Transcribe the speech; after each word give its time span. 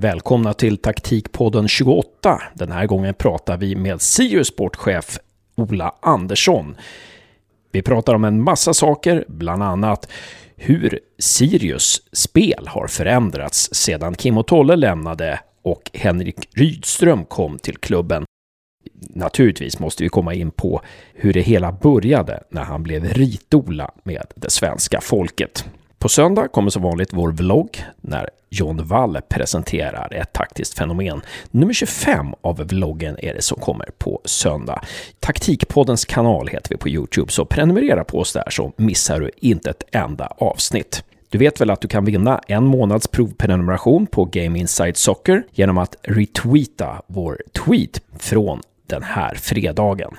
Välkomna 0.00 0.54
till 0.54 0.76
Taktikpodden 0.76 1.68
28. 1.68 2.42
Den 2.54 2.72
här 2.72 2.86
gången 2.86 3.14
pratar 3.14 3.56
vi 3.56 3.76
med 3.76 4.00
Sirius 4.00 4.48
sportchef 4.48 5.18
Ola 5.56 5.94
Andersson. 6.00 6.76
Vi 7.72 7.82
pratar 7.82 8.14
om 8.14 8.24
en 8.24 8.42
massa 8.42 8.74
saker, 8.74 9.24
bland 9.28 9.62
annat 9.62 10.08
hur 10.56 11.00
Sirius 11.18 12.02
spel 12.12 12.68
har 12.68 12.86
förändrats 12.86 13.74
sedan 13.74 14.14
Kim 14.14 14.38
och 14.38 14.46
Tolle 14.46 14.76
lämnade 14.76 15.40
och 15.62 15.90
Henrik 15.94 16.48
Rydström 16.54 17.24
kom 17.24 17.58
till 17.58 17.76
klubben. 17.76 18.24
Naturligtvis 19.00 19.78
måste 19.78 20.02
vi 20.02 20.08
komma 20.08 20.34
in 20.34 20.50
på 20.50 20.80
hur 21.14 21.32
det 21.32 21.42
hela 21.42 21.72
började 21.72 22.42
när 22.50 22.62
han 22.62 22.82
blev 22.82 23.04
ritola 23.04 23.90
med 24.02 24.24
det 24.34 24.50
svenska 24.50 25.00
folket. 25.00 25.64
På 25.98 26.08
söndag 26.08 26.48
kommer 26.48 26.70
som 26.70 26.82
vanligt 26.82 27.12
vår 27.12 27.32
vlogg 27.32 27.84
när 28.00 28.30
John 28.50 28.86
Wall 28.86 29.20
presenterar 29.28 30.14
ett 30.14 30.32
taktiskt 30.32 30.78
fenomen. 30.78 31.20
Nummer 31.50 31.72
25 31.72 32.34
av 32.40 32.56
vloggen 32.56 33.16
är 33.18 33.34
det 33.34 33.42
som 33.42 33.60
kommer 33.60 33.90
på 33.98 34.20
söndag. 34.24 34.82
Taktikpoddens 35.20 36.04
kanal 36.04 36.48
heter 36.48 36.70
vi 36.70 36.76
på 36.76 36.88
Youtube, 36.88 37.32
så 37.32 37.44
prenumerera 37.44 38.04
på 38.04 38.18
oss 38.18 38.32
där 38.32 38.50
så 38.50 38.72
missar 38.76 39.20
du 39.20 39.30
inte 39.36 39.70
ett 39.70 39.82
enda 39.92 40.26
avsnitt. 40.26 41.04
Du 41.28 41.38
vet 41.38 41.60
väl 41.60 41.70
att 41.70 41.80
du 41.80 41.88
kan 41.88 42.04
vinna 42.04 42.40
en 42.46 42.64
månads 42.64 43.08
provprenumeration 43.08 44.06
på 44.06 44.24
Game 44.24 44.58
Inside 44.58 44.96
Soccer 44.96 45.42
genom 45.52 45.78
att 45.78 45.96
retweeta 46.02 47.02
vår 47.06 47.42
tweet 47.52 48.00
från 48.18 48.60
den 48.86 49.02
här 49.02 49.34
fredagen, 49.34 50.10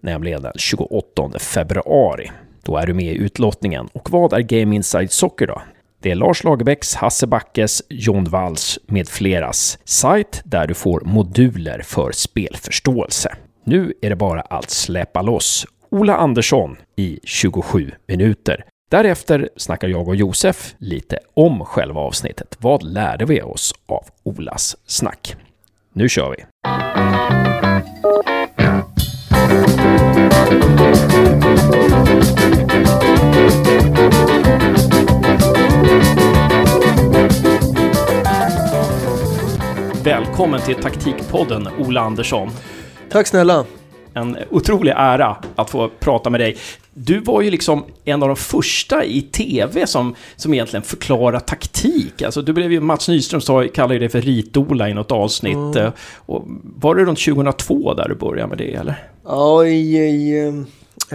nämligen 0.00 0.42
den 0.42 0.52
28 0.56 1.38
februari. 1.38 2.30
Då 2.66 2.76
är 2.76 2.86
du 2.86 2.94
med 2.94 3.14
i 3.14 3.16
utlottningen. 3.16 3.88
Och 3.92 4.10
vad 4.10 4.32
är 4.32 4.40
Game 4.40 4.76
Inside 4.76 5.10
Soccer 5.10 5.46
då? 5.46 5.62
Det 6.02 6.10
är 6.10 6.14
Lars 6.14 6.44
Lagerbäcks, 6.44 6.94
Hasse 6.94 7.26
Backes, 7.26 7.82
John 7.88 8.24
Walls 8.24 8.78
med 8.86 9.08
fleras 9.08 9.78
sajt 9.84 10.42
där 10.44 10.66
du 10.66 10.74
får 10.74 11.00
moduler 11.00 11.82
för 11.84 12.12
spelförståelse. 12.12 13.36
Nu 13.64 13.94
är 14.02 14.10
det 14.10 14.16
bara 14.16 14.40
att 14.40 14.70
släppa 14.70 15.22
loss 15.22 15.66
Ola 15.90 16.16
Andersson 16.16 16.76
i 16.96 17.20
27 17.24 17.92
minuter. 18.08 18.64
Därefter 18.90 19.48
snackar 19.56 19.88
jag 19.88 20.08
och 20.08 20.16
Josef 20.16 20.74
lite 20.78 21.18
om 21.34 21.64
själva 21.64 22.00
avsnittet. 22.00 22.56
Vad 22.58 22.82
lärde 22.82 23.24
vi 23.24 23.42
oss 23.42 23.74
av 23.86 24.04
Olas 24.22 24.76
snack? 24.86 25.36
Nu 25.92 26.08
kör 26.08 26.30
vi! 26.30 26.44
Välkommen 40.04 40.60
till 40.60 40.74
Taktikpodden, 40.74 41.68
Ola 41.78 42.00
Andersson. 42.00 42.48
Tack 43.10 43.26
snälla. 43.26 43.64
En 44.14 44.36
otrolig 44.50 44.92
ära 44.96 45.36
att 45.56 45.70
få 45.70 45.90
prata 46.00 46.30
med 46.30 46.40
dig. 46.40 46.56
Du 46.94 47.20
var 47.20 47.42
ju 47.42 47.50
liksom 47.50 47.84
en 48.04 48.22
av 48.22 48.28
de 48.28 48.36
första 48.36 49.04
i 49.04 49.22
tv 49.22 49.86
som, 49.86 50.14
som 50.36 50.54
egentligen 50.54 50.82
förklarar 50.82 51.40
taktik. 51.40 52.22
Alltså, 52.22 52.42
du 52.42 52.52
blev 52.52 52.72
ju, 52.72 52.80
Mats 52.80 53.08
Nyström 53.08 53.40
sa, 53.40 53.64
kallade 53.74 53.98
det 53.98 54.08
för 54.08 54.20
ritola 54.20 54.88
i 54.88 54.94
något 54.94 55.12
avsnitt. 55.12 55.76
Mm. 55.76 55.92
Och 56.16 56.44
var 56.62 56.94
det 56.94 57.04
runt 57.04 57.24
2002 57.24 57.94
där 57.94 58.08
du 58.08 58.14
började 58.14 58.48
med 58.48 58.58
det, 58.58 58.74
eller? 58.74 58.94
Ja, 59.24 59.66
i, 59.66 59.96
i 59.96 60.64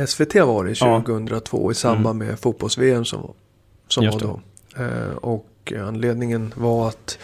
SVT 0.07 0.35
var 0.35 0.65
det 0.65 0.75
2002 0.75 1.67
ja. 1.67 1.71
i 1.71 1.75
samband 1.75 2.15
mm. 2.15 2.27
med 2.27 2.39
fotbolls-VM 2.39 3.05
som, 3.05 3.33
som 3.87 4.05
var 4.05 4.19
då. 4.19 4.41
Eh, 4.83 5.15
och 5.15 5.73
anledningen 5.87 6.53
var 6.55 6.87
att 6.87 7.17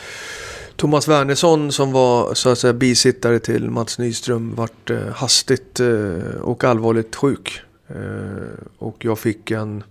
Thomas 0.75 1.07
Wernersson 1.07 1.71
som 1.71 1.91
var 1.91 2.33
så 2.33 2.49
att 2.49 2.57
säga 2.57 2.73
bisittare 2.73 3.39
till 3.39 3.69
Mats 3.69 3.99
Nyström 3.99 4.55
vart 4.55 4.89
eh, 4.89 5.07
hastigt 5.07 5.79
eh, 5.79 6.41
och 6.41 6.63
allvarligt 6.63 7.15
sjuk. 7.15 7.61
Eh, 7.87 8.65
och 8.77 9.05
jag 9.05 9.19
fick 9.19 9.51
en, 9.51 9.83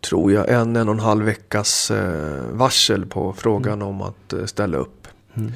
tror 0.00 0.32
jag, 0.32 0.48
en, 0.48 0.76
en 0.76 0.88
och 0.88 0.94
en 0.94 1.00
halv 1.00 1.24
veckas 1.24 1.90
eh, 1.90 2.42
varsel 2.52 3.06
på 3.06 3.32
frågan 3.32 3.74
mm. 3.74 3.88
om 3.88 4.02
att 4.02 4.32
eh, 4.32 4.44
ställa 4.44 4.78
upp. 4.78 5.08
Mm. 5.34 5.52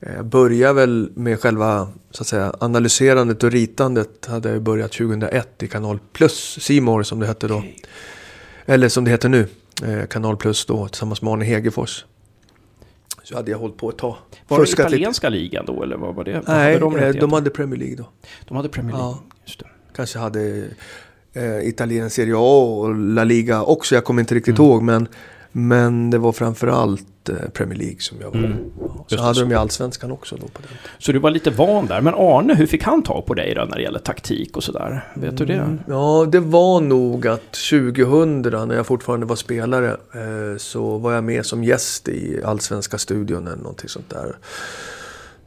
Eh, 0.00 0.22
började 0.22 0.72
väl 0.74 1.10
med 1.14 1.40
själva 1.40 1.88
så 2.10 2.22
att 2.22 2.26
säga, 2.26 2.54
analyserandet 2.60 3.42
och 3.42 3.50
ritandet 3.50 4.26
hade 4.26 4.50
jag 4.50 4.62
börjat 4.62 4.92
2001 4.92 5.62
i 5.62 5.68
Kanal 5.68 5.98
Plus, 6.12 6.58
Simor 6.60 7.02
som 7.02 7.20
det 7.20 7.26
hette 7.26 7.48
då. 7.48 7.64
Eller 8.66 8.88
som 8.88 9.04
det 9.04 9.10
heter 9.10 9.28
nu, 9.28 9.46
Kanal 10.10 10.36
Plus 10.36 10.66
då 10.66 10.88
tillsammans 10.88 11.22
med 11.22 11.32
Arne 11.32 11.44
Hegerfors. 11.44 12.04
Så 13.28 13.36
hade 13.36 13.50
jag 13.50 13.58
hållit 13.58 13.76
på 13.76 13.90
ett 13.90 13.98
tag. 13.98 14.16
Var 14.48 14.58
det 14.58 14.70
italienska 14.70 15.28
lite. 15.28 15.42
ligan 15.42 15.66
då 15.66 15.82
eller 15.82 15.96
vad 15.96 16.14
var 16.14 16.24
det? 16.24 16.42
Nej, 16.46 16.78
de, 16.78 16.96
eh, 16.96 17.14
de 17.14 17.32
hade 17.32 17.50
Premier 17.50 17.78
League 17.78 17.96
då. 17.96 18.08
De 18.48 18.56
hade 18.56 18.68
Premier 18.68 18.96
League, 18.96 19.10
ja. 19.10 19.22
just 19.44 19.58
det. 19.58 19.66
Kanske 19.96 20.18
hade 20.18 20.68
eh, 21.32 21.68
Italien 21.68 22.10
Serie 22.10 22.34
A 22.36 22.78
och 22.80 22.94
La 22.94 23.24
Liga 23.24 23.62
också. 23.62 23.94
Jag 23.94 24.04
kommer 24.04 24.20
inte 24.20 24.34
riktigt 24.34 24.58
mm. 24.58 24.70
ihåg 24.70 24.82
men, 24.82 25.08
men 25.52 26.10
det 26.10 26.18
var 26.18 26.32
framförallt 26.32 27.02
Eh, 27.02 27.17
Premier 27.52 27.78
League 27.78 28.00
som 28.00 28.18
jag 28.20 28.30
var. 28.30 28.38
Mm. 28.38 28.56
Så 28.76 29.14
Just 29.14 29.22
hade 29.22 29.34
så. 29.34 29.40
de 29.40 29.50
ju 29.50 29.56
Allsvenskan 29.56 30.10
också 30.10 30.36
då 30.36 30.46
på 30.46 30.62
den 30.62 30.70
Så 30.98 31.12
du 31.12 31.18
var 31.18 31.30
lite 31.30 31.50
van 31.50 31.86
där. 31.86 32.00
Men 32.00 32.14
Arne, 32.14 32.54
hur 32.54 32.66
fick 32.66 32.82
han 32.82 33.02
tag 33.02 33.26
på 33.26 33.34
dig 33.34 33.54
då 33.54 33.64
när 33.64 33.76
det 33.76 33.82
gäller 33.82 33.98
taktik 33.98 34.56
och 34.56 34.64
sådär? 34.64 35.04
Vet 35.14 35.36
du 35.36 35.44
det? 35.44 35.54
Mm, 35.54 35.78
ja, 35.88 36.26
det 36.32 36.40
var 36.40 36.80
nog 36.80 37.26
att 37.26 37.52
2000 37.70 38.42
när 38.42 38.74
jag 38.74 38.86
fortfarande 38.86 39.26
var 39.26 39.36
spelare 39.36 39.90
eh, 39.90 40.58
så 40.58 40.98
var 40.98 41.12
jag 41.12 41.24
med 41.24 41.46
som 41.46 41.64
gäst 41.64 42.08
i 42.08 42.42
Allsvenska 42.44 42.98
studion 42.98 43.46
eller 43.46 43.56
någonting 43.56 43.88
sånt 43.88 44.10
där. 44.10 44.36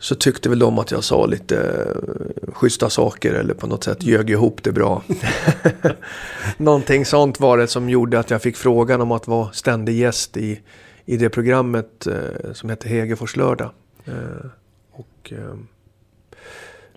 Så 0.01 0.15
tyckte 0.15 0.49
väl 0.49 0.59
de 0.59 0.79
att 0.79 0.91
jag 0.91 1.03
sa 1.03 1.25
lite 1.25 1.57
eh, 1.57 2.53
schyssta 2.53 2.89
saker 2.89 3.33
eller 3.33 3.53
på 3.53 3.67
något 3.67 3.83
sätt 3.83 4.03
ljög 4.03 4.29
ihop 4.29 4.63
det 4.63 4.71
bra. 4.71 5.03
Någonting 6.57 7.05
sånt 7.05 7.39
var 7.39 7.57
det 7.57 7.67
som 7.67 7.89
gjorde 7.89 8.19
att 8.19 8.29
jag 8.29 8.41
fick 8.41 8.57
frågan 8.57 9.01
om 9.01 9.11
att 9.11 9.27
vara 9.27 9.51
ständig 9.51 9.97
gäst 9.97 10.37
i 10.37 10.59
i 11.11 11.17
det 11.17 11.29
programmet 11.29 12.07
eh, 12.07 12.53
som 12.53 12.69
hette 12.69 12.89
Hegerfors 12.89 13.35
lördag. 13.35 13.69
Eh, 14.05 14.45
och, 14.91 15.33
eh, 15.33 15.55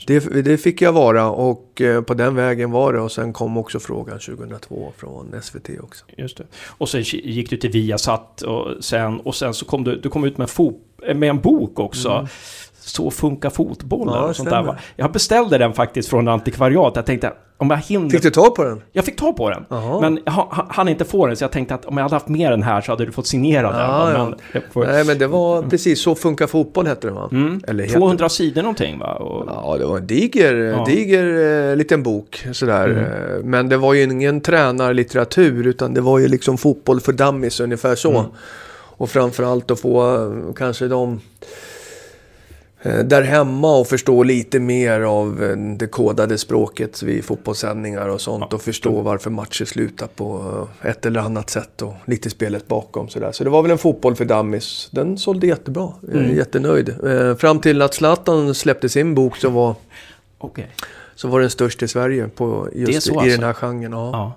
det, 0.06 0.20
det, 0.42 0.58
fick 0.58 0.82
jag 0.82 0.92
vara 0.92 1.30
och 1.30 1.82
på 2.06 2.14
den 2.14 2.34
vägen 2.34 2.70
var 2.70 2.92
det 2.92 3.00
och 3.00 3.12
sen 3.12 3.32
kom 3.32 3.56
också 3.56 3.80
frågan 3.80 4.18
2002 4.18 4.92
från 4.96 5.34
SVT 5.42 5.70
också. 5.80 6.04
Just 6.16 6.36
det. 6.36 6.44
Och 6.66 6.88
sen 6.88 7.02
gick 7.02 7.50
du 7.50 7.56
till 7.56 7.70
Viasat 7.70 8.42
och 8.42 8.84
sen, 8.84 9.20
och 9.20 9.34
sen 9.34 9.54
så 9.54 9.64
kom 9.64 9.84
du, 9.84 10.00
du 10.00 10.08
kom 10.08 10.24
ut 10.24 10.38
med, 10.38 10.50
fo, 10.50 10.72
med 11.14 11.30
en 11.30 11.40
bok 11.40 11.78
också. 11.78 12.10
Mm. 12.10 12.26
Så 12.86 13.10
funkar 13.10 13.50
fotbollen 13.50 14.14
ja, 14.14 14.24
och 14.24 14.36
sånt 14.36 14.50
där. 14.50 14.80
Jag 14.96 15.12
beställde 15.12 15.58
den 15.58 15.72
faktiskt 15.72 16.08
från 16.08 16.28
antikvariat. 16.28 16.92
Jag 16.96 17.06
tänkte 17.06 17.32
om 17.56 17.70
jag 17.70 17.76
hinner... 17.76 18.10
Fick 18.10 18.22
du 18.22 18.30
tag 18.30 18.54
på 18.54 18.64
den? 18.64 18.82
Jag 18.92 19.04
fick 19.04 19.16
tag 19.16 19.36
på 19.36 19.50
den. 19.50 19.64
Aha. 19.70 20.00
Men 20.00 20.20
jag 20.24 20.48
hann 20.50 20.88
inte 20.88 21.04
få 21.04 21.26
den 21.26 21.36
så 21.36 21.44
jag 21.44 21.52
tänkte 21.52 21.74
att 21.74 21.84
om 21.84 21.96
jag 21.96 22.04
hade 22.04 22.14
haft 22.14 22.28
med 22.28 22.52
den 22.52 22.62
här 22.62 22.80
så 22.80 22.92
hade 22.92 23.06
du 23.06 23.12
fått 23.12 23.26
signera 23.26 23.70
den. 23.70 23.80
Ja. 23.80 24.34
Men 24.52 24.62
får... 24.72 24.86
Nej 24.86 25.04
men 25.04 25.18
det 25.18 25.26
var 25.26 25.62
precis 25.62 26.02
Så 26.02 26.14
funkar 26.14 26.46
fotboll 26.46 26.86
hette 26.86 27.06
den 27.06 27.14
va? 27.14 27.28
Mm. 27.32 27.60
Eller 27.68 27.86
200 27.86 28.28
sidor 28.28 28.62
någonting 28.62 28.98
va? 28.98 29.14
Och... 29.14 29.48
Ja 29.48 29.76
det 29.78 29.86
var 29.86 29.96
en 29.96 30.06
diger, 30.06 30.54
ja. 30.54 30.84
diger 30.84 31.70
eh, 31.70 31.76
liten 31.76 32.02
bok 32.02 32.46
sådär. 32.52 32.88
Mm. 32.88 33.50
Men 33.50 33.68
det 33.68 33.76
var 33.76 33.94
ju 33.94 34.02
ingen 34.02 34.40
tränarlitteratur 34.40 35.66
utan 35.66 35.94
det 35.94 36.00
var 36.00 36.18
ju 36.18 36.28
liksom 36.28 36.58
fotboll 36.58 37.00
för 37.00 37.12
dummies 37.12 37.60
ungefär 37.60 37.94
så. 37.94 38.10
Mm. 38.18 38.30
Och 38.96 39.10
framförallt 39.10 39.70
att 39.70 39.80
få 39.80 40.14
eh, 40.14 40.54
kanske 40.54 40.88
de 40.88 41.20
Eh, 41.40 41.73
där 42.84 43.22
hemma 43.22 43.76
och 43.76 43.86
förstå 43.86 44.22
lite 44.22 44.60
mer 44.60 45.00
av 45.00 45.42
eh, 45.42 45.56
det 45.56 45.86
kodade 45.86 46.38
språket 46.38 47.02
vid 47.02 47.24
fotbollssändningar 47.24 48.08
och 48.08 48.20
sånt. 48.20 48.52
Och 48.52 48.62
förstå 48.62 49.00
varför 49.00 49.30
matcher 49.30 49.64
slutar 49.64 50.06
på 50.06 50.56
eh, 50.82 50.90
ett 50.90 51.06
eller 51.06 51.20
annat 51.20 51.50
sätt 51.50 51.82
och 51.82 51.94
lite 52.04 52.30
spelet 52.30 52.68
bakom. 52.68 53.08
Sådär. 53.08 53.32
Så 53.32 53.44
det 53.44 53.50
var 53.50 53.62
väl 53.62 53.70
en 53.70 53.78
fotboll 53.78 54.16
för 54.16 54.24
dummies. 54.24 54.88
Den 54.90 55.18
sålde 55.18 55.46
jättebra. 55.46 55.92
Mm. 56.12 56.36
jättenöjd. 56.36 56.94
Fram 57.38 57.60
till 57.60 57.82
att 57.82 57.94
Zlatan 57.94 58.54
släppte 58.54 58.88
sin 58.88 59.14
bok 59.14 59.36
som 59.36 59.54
var, 59.54 59.74
okay. 60.38 60.64
som 61.14 61.30
var 61.30 61.40
den 61.40 61.50
största 61.50 61.84
i 61.84 61.88
Sverige 61.88 62.28
på 62.28 62.68
just 62.74 62.92
i 62.92 62.96
alltså. 62.96 63.30
den 63.30 63.42
här 63.42 63.52
genren. 63.52 63.92
Ja. 63.92 64.10
ja. 64.12 64.32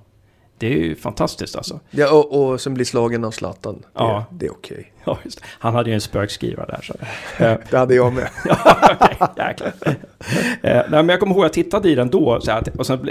Det 0.57 0.67
är 0.67 0.77
ju 0.77 0.95
fantastiskt 0.95 1.55
alltså. 1.55 1.79
Ja, 1.89 2.11
och, 2.11 2.49
och 2.49 2.61
som 2.61 2.73
blir 2.73 2.85
slagen 2.85 3.23
av 3.23 3.31
Zlatan. 3.31 3.75
Det, 3.75 3.87
ja. 3.93 4.25
det 4.31 4.45
är 4.45 4.51
okej. 4.51 4.77
Okay. 4.77 4.85
Ja, 5.07 5.17
just 5.23 5.41
Han 5.45 5.75
hade 5.75 5.89
ju 5.89 5.93
en 5.93 6.01
spökskrivare 6.01 6.65
där. 6.67 6.81
Så. 6.81 6.93
det 7.71 7.77
hade 7.77 7.95
jag 7.95 8.13
med. 8.13 8.29
ja, 8.45 9.29
okay, 9.29 9.71
nej, 10.61 10.85
men 10.89 11.09
jag 11.09 11.19
kommer 11.19 11.35
ihåg 11.35 11.45
att 11.45 11.57
jag 11.57 11.65
tittade 11.65 11.89
i 11.89 11.95
den 11.95 12.09
då. 12.09 12.39
Så 12.41 12.51
att, 12.51 12.67
och 12.75 12.85
sen, 12.85 13.09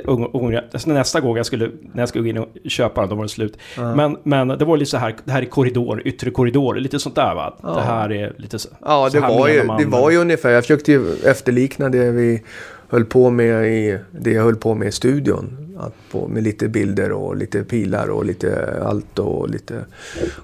nästa 0.87 1.21
gång 1.21 1.37
jag 1.37 1.47
skulle, 1.47 1.71
när 1.93 2.03
jag 2.03 2.09
skulle 2.09 2.23
gå 2.23 2.29
in 2.29 2.39
och 2.39 2.49
köpa 2.65 3.01
den, 3.01 3.11
då 3.11 3.17
var 3.17 3.23
det 3.23 3.29
slut. 3.29 3.59
Mm. 3.77 3.97
Men, 3.97 4.17
men 4.23 4.59
det 4.59 4.65
var 4.65 4.77
lite 4.77 4.91
så 4.91 4.97
här, 4.97 5.15
det 5.25 5.33
här 5.33 5.43
är 5.43 5.47
korridor, 5.47 6.03
yttre 6.05 6.31
korridor, 6.31 6.75
lite 6.75 6.99
sånt 6.99 7.15
där 7.15 7.35
va? 7.35 7.57
Ja. 7.63 7.75
Det 7.75 7.81
här 7.81 8.13
är 8.13 8.35
lite 8.37 8.59
så. 8.59 8.69
Ja, 8.85 9.09
det, 9.13 9.21
var 9.21 9.49
ju, 9.49 9.65
man, 9.65 9.81
det 9.81 9.87
var 9.87 10.11
ju 10.11 10.17
ungefär, 10.17 10.51
jag 10.51 10.65
försökte 10.65 10.93
ju 10.93 11.13
efterlikna 11.25 11.89
det 11.89 12.11
vi 12.11 12.43
höll 12.89 13.05
på 13.05 13.31
med 13.31 13.67
i, 13.67 13.99
det 14.11 14.33
jag 14.33 14.43
höll 14.43 14.57
på 14.57 14.75
med 14.75 14.89
i 14.89 14.93
studion. 14.93 15.66
Att 15.79 15.95
på, 16.11 16.29
med 16.29 16.43
lite 16.43 16.69
bilder 16.69 17.13
och 17.13 17.37
lite 17.37 17.65
pilar 17.65 18.09
och 18.09 18.25
lite 18.25 18.81
allt 18.83 19.19
och 19.19 19.51
lite 19.51 19.75
mm. 19.75 19.87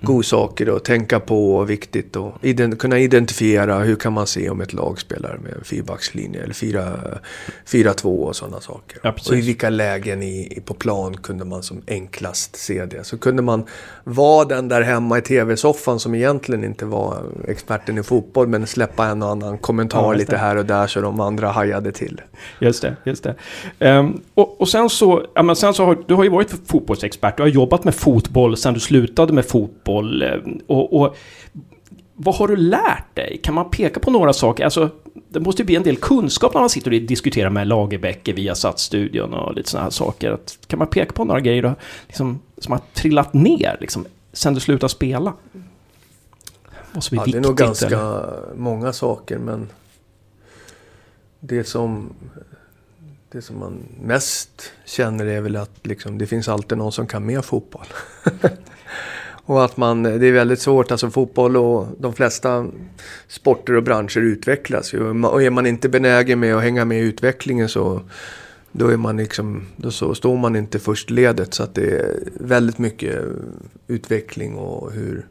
godsaker 0.02 0.68
och 0.68 0.84
tänka 0.84 1.20
på 1.20 1.54
och 1.56 1.70
viktigt 1.70 2.16
och 2.16 2.32
ident 2.40 2.78
kunna 2.78 2.98
identifiera 2.98 3.78
hur 3.78 3.96
kan 3.96 4.12
man 4.12 4.26
se 4.26 4.50
om 4.50 4.60
ett 4.60 4.72
lag 4.72 5.00
spelar 5.00 5.38
med 5.42 5.52
en 5.52 5.64
fyrbackslinje 5.64 6.42
eller 6.42 6.54
4-2 7.66 8.04
och 8.04 8.36
sådana 8.36 8.60
saker. 8.60 9.00
Ja, 9.02 9.14
och 9.28 9.36
i 9.36 9.40
vilka 9.40 9.70
lägen 9.70 10.22
i, 10.22 10.62
på 10.64 10.74
plan 10.74 11.16
kunde 11.16 11.44
man 11.44 11.62
som 11.62 11.82
enklast 11.86 12.56
se 12.56 12.86
det. 12.86 13.04
Så 13.04 13.18
kunde 13.18 13.42
man 13.42 13.64
vara 14.04 14.44
den 14.44 14.68
där 14.68 14.82
hemma 14.82 15.18
i 15.18 15.22
tv-soffan 15.22 16.00
som 16.00 16.14
egentligen 16.14 16.64
inte 16.64 16.84
var 16.84 17.22
experten 17.48 17.98
i 17.98 18.02
fotboll 18.02 18.48
men 18.48 18.66
släppa 18.66 19.06
en 19.06 19.22
och 19.22 19.28
annan 19.28 19.58
kommentar 19.58 20.02
ja, 20.02 20.12
lite 20.12 20.36
här 20.36 20.56
och 20.56 20.66
där 20.66 20.86
så 20.86 21.00
de 21.00 21.20
andra 21.20 21.48
hajade 21.48 21.92
till. 21.92 22.20
Just 22.58 22.82
det, 22.82 22.96
just 23.04 23.24
det. 23.24 23.34
Um, 23.98 24.20
och, 24.34 24.60
och, 24.60 24.68
sen 24.68 24.90
så, 24.90 25.21
ja, 25.34 25.42
men 25.42 25.56
sen 25.56 25.74
så 25.74 25.84
har 25.84 25.98
du 26.06 26.14
har 26.14 26.24
ju 26.24 26.30
varit 26.30 26.68
fotbollsexpert, 26.68 27.36
du 27.36 27.42
har 27.42 27.48
jobbat 27.48 27.84
med 27.84 27.94
fotboll 27.94 28.56
sen 28.56 28.74
du 28.74 28.80
slutade 28.80 29.32
med 29.32 29.46
fotboll. 29.46 30.22
Ehm, 30.22 30.60
och, 30.66 31.00
och 31.00 31.16
vad 32.14 32.34
har 32.34 32.48
du 32.48 32.56
lärt 32.56 33.16
dig? 33.16 33.40
Kan 33.42 33.54
man 33.54 33.70
peka 33.70 34.00
på 34.00 34.10
några 34.10 34.32
saker? 34.32 34.64
Alltså, 34.64 34.90
det 35.28 35.40
måste 35.40 35.62
ju 35.62 35.66
bli 35.66 35.76
en 35.76 35.82
del 35.82 35.96
kunskap 35.96 36.54
när 36.54 36.60
man 36.60 36.70
sitter 36.70 36.92
och 36.92 37.02
diskuterar 37.02 37.50
med 37.50 37.66
Lagerbäcke 37.66 38.32
via 38.32 38.54
Satsstudion 38.54 39.34
och 39.34 39.54
lite 39.54 39.70
sådana 39.70 39.84
här 39.84 39.90
saker. 39.90 40.32
Att, 40.32 40.58
kan 40.66 40.78
man 40.78 40.88
peka 40.88 41.12
på 41.12 41.24
några 41.24 41.40
grejer 41.40 41.62
då, 41.62 41.74
liksom, 42.06 42.40
som 42.58 42.72
har 42.72 42.80
trillat 42.92 43.34
ner 43.34 43.76
liksom, 43.80 44.06
sen 44.32 44.54
du 44.54 44.60
slutade 44.60 44.90
spela? 44.90 45.32
Vad 46.92 47.04
som 47.04 47.18
är 47.18 47.20
ja, 47.20 47.24
viktigt, 47.24 47.42
det 47.42 47.46
är 47.46 47.50
nog 47.50 47.58
ganska 47.58 47.86
eller? 47.86 48.54
många 48.56 48.92
saker, 48.92 49.38
men 49.38 49.68
det 51.40 51.64
som, 51.64 52.12
det 53.32 53.42
som 53.42 53.58
man 53.58 53.82
mest 54.02 54.72
känner 54.84 55.26
är 55.26 55.40
väl 55.40 55.56
att 55.56 55.86
liksom, 55.86 56.18
det 56.18 56.26
finns 56.26 56.48
alltid 56.48 56.78
någon 56.78 56.92
som 56.92 57.06
kan 57.06 57.26
mer 57.26 57.42
fotboll. 57.42 57.86
och 59.44 59.64
att 59.64 59.76
man, 59.76 60.02
det 60.02 60.26
är 60.26 60.32
väldigt 60.32 60.60
svårt, 60.60 60.90
alltså 60.90 61.10
fotboll 61.10 61.56
och 61.56 61.86
de 61.98 62.12
flesta 62.14 62.66
sporter 63.28 63.76
och 63.76 63.82
branscher 63.82 64.18
utvecklas 64.18 64.94
ju. 64.94 65.24
Och 65.24 65.42
är 65.42 65.50
man 65.50 65.66
inte 65.66 65.88
benägen 65.88 66.40
med 66.40 66.56
att 66.56 66.62
hänga 66.62 66.84
med 66.84 66.98
i 66.98 67.02
utvecklingen 67.02 67.68
så 67.68 68.02
då, 68.72 68.88
är 68.88 68.96
man 68.96 69.16
liksom, 69.16 69.66
då 69.76 69.90
så 69.90 70.14
står 70.14 70.36
man 70.36 70.56
inte 70.56 70.78
först 70.78 71.10
ledet. 71.10 71.54
Så 71.54 71.62
att 71.62 71.74
det 71.74 71.90
är 71.90 72.18
väldigt 72.40 72.78
mycket 72.78 73.22
utveckling 73.86 74.56
och 74.56 74.92
hur 74.92 75.26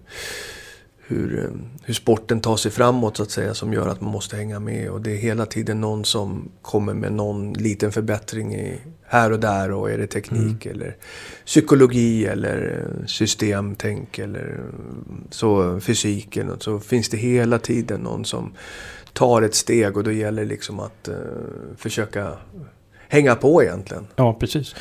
hur, 1.12 1.40
eh, 1.40 1.50
hur 1.84 1.94
sporten 1.94 2.42
tar 2.42 2.58
sig 2.58 2.72
framåt 2.72 3.18
så 3.18 3.24
att 3.24 3.32
säga 3.32 3.54
som 3.54 3.74
gör 3.74 3.88
att 3.88 4.02
man 4.02 4.12
måste 4.12 4.36
hänga 4.36 4.60
med. 4.60 4.90
Och 4.90 5.02
det 5.02 5.12
är 5.12 5.18
hela 5.18 5.46
tiden 5.46 5.82
någon 5.82 6.06
som 6.06 6.50
kommer 6.62 6.94
med 6.94 7.14
någon 7.14 7.54
liten 7.54 7.92
förbättring 7.92 8.56
i, 8.56 8.80
här 9.04 9.32
och 9.32 9.40
där. 9.40 9.72
Och 9.72 9.92
är 9.92 9.98
det 9.98 10.08
teknik 10.08 10.66
mm. 10.66 10.78
eller 10.78 10.98
psykologi 11.46 12.26
eller 12.26 12.86
eh, 12.86 13.06
systemtänk 13.06 14.20
eller 14.20 14.60
eh, 14.60 15.16
så 15.30 15.80
fysik 15.80 16.38
eller 16.38 16.50
något, 16.50 16.64
så 16.64 16.80
finns 16.80 17.10
det 17.10 17.18
hela 17.18 17.60
tiden 17.60 18.02
någon 18.02 18.26
som 18.26 18.54
tar 19.14 19.42
ett 19.42 19.56
steg 19.56 19.98
och 19.98 20.04
då 20.04 20.12
gäller 20.12 20.42
det 20.42 20.50
liksom 20.50 20.80
att 20.80 21.10
uh, 21.10 21.16
försöka 21.78 22.38
hänga 23.08 23.36
på 23.36 23.64
egentligen. 23.64 24.08
Ja, 24.16 24.34
precis. 24.34 24.68
Så 24.68 24.76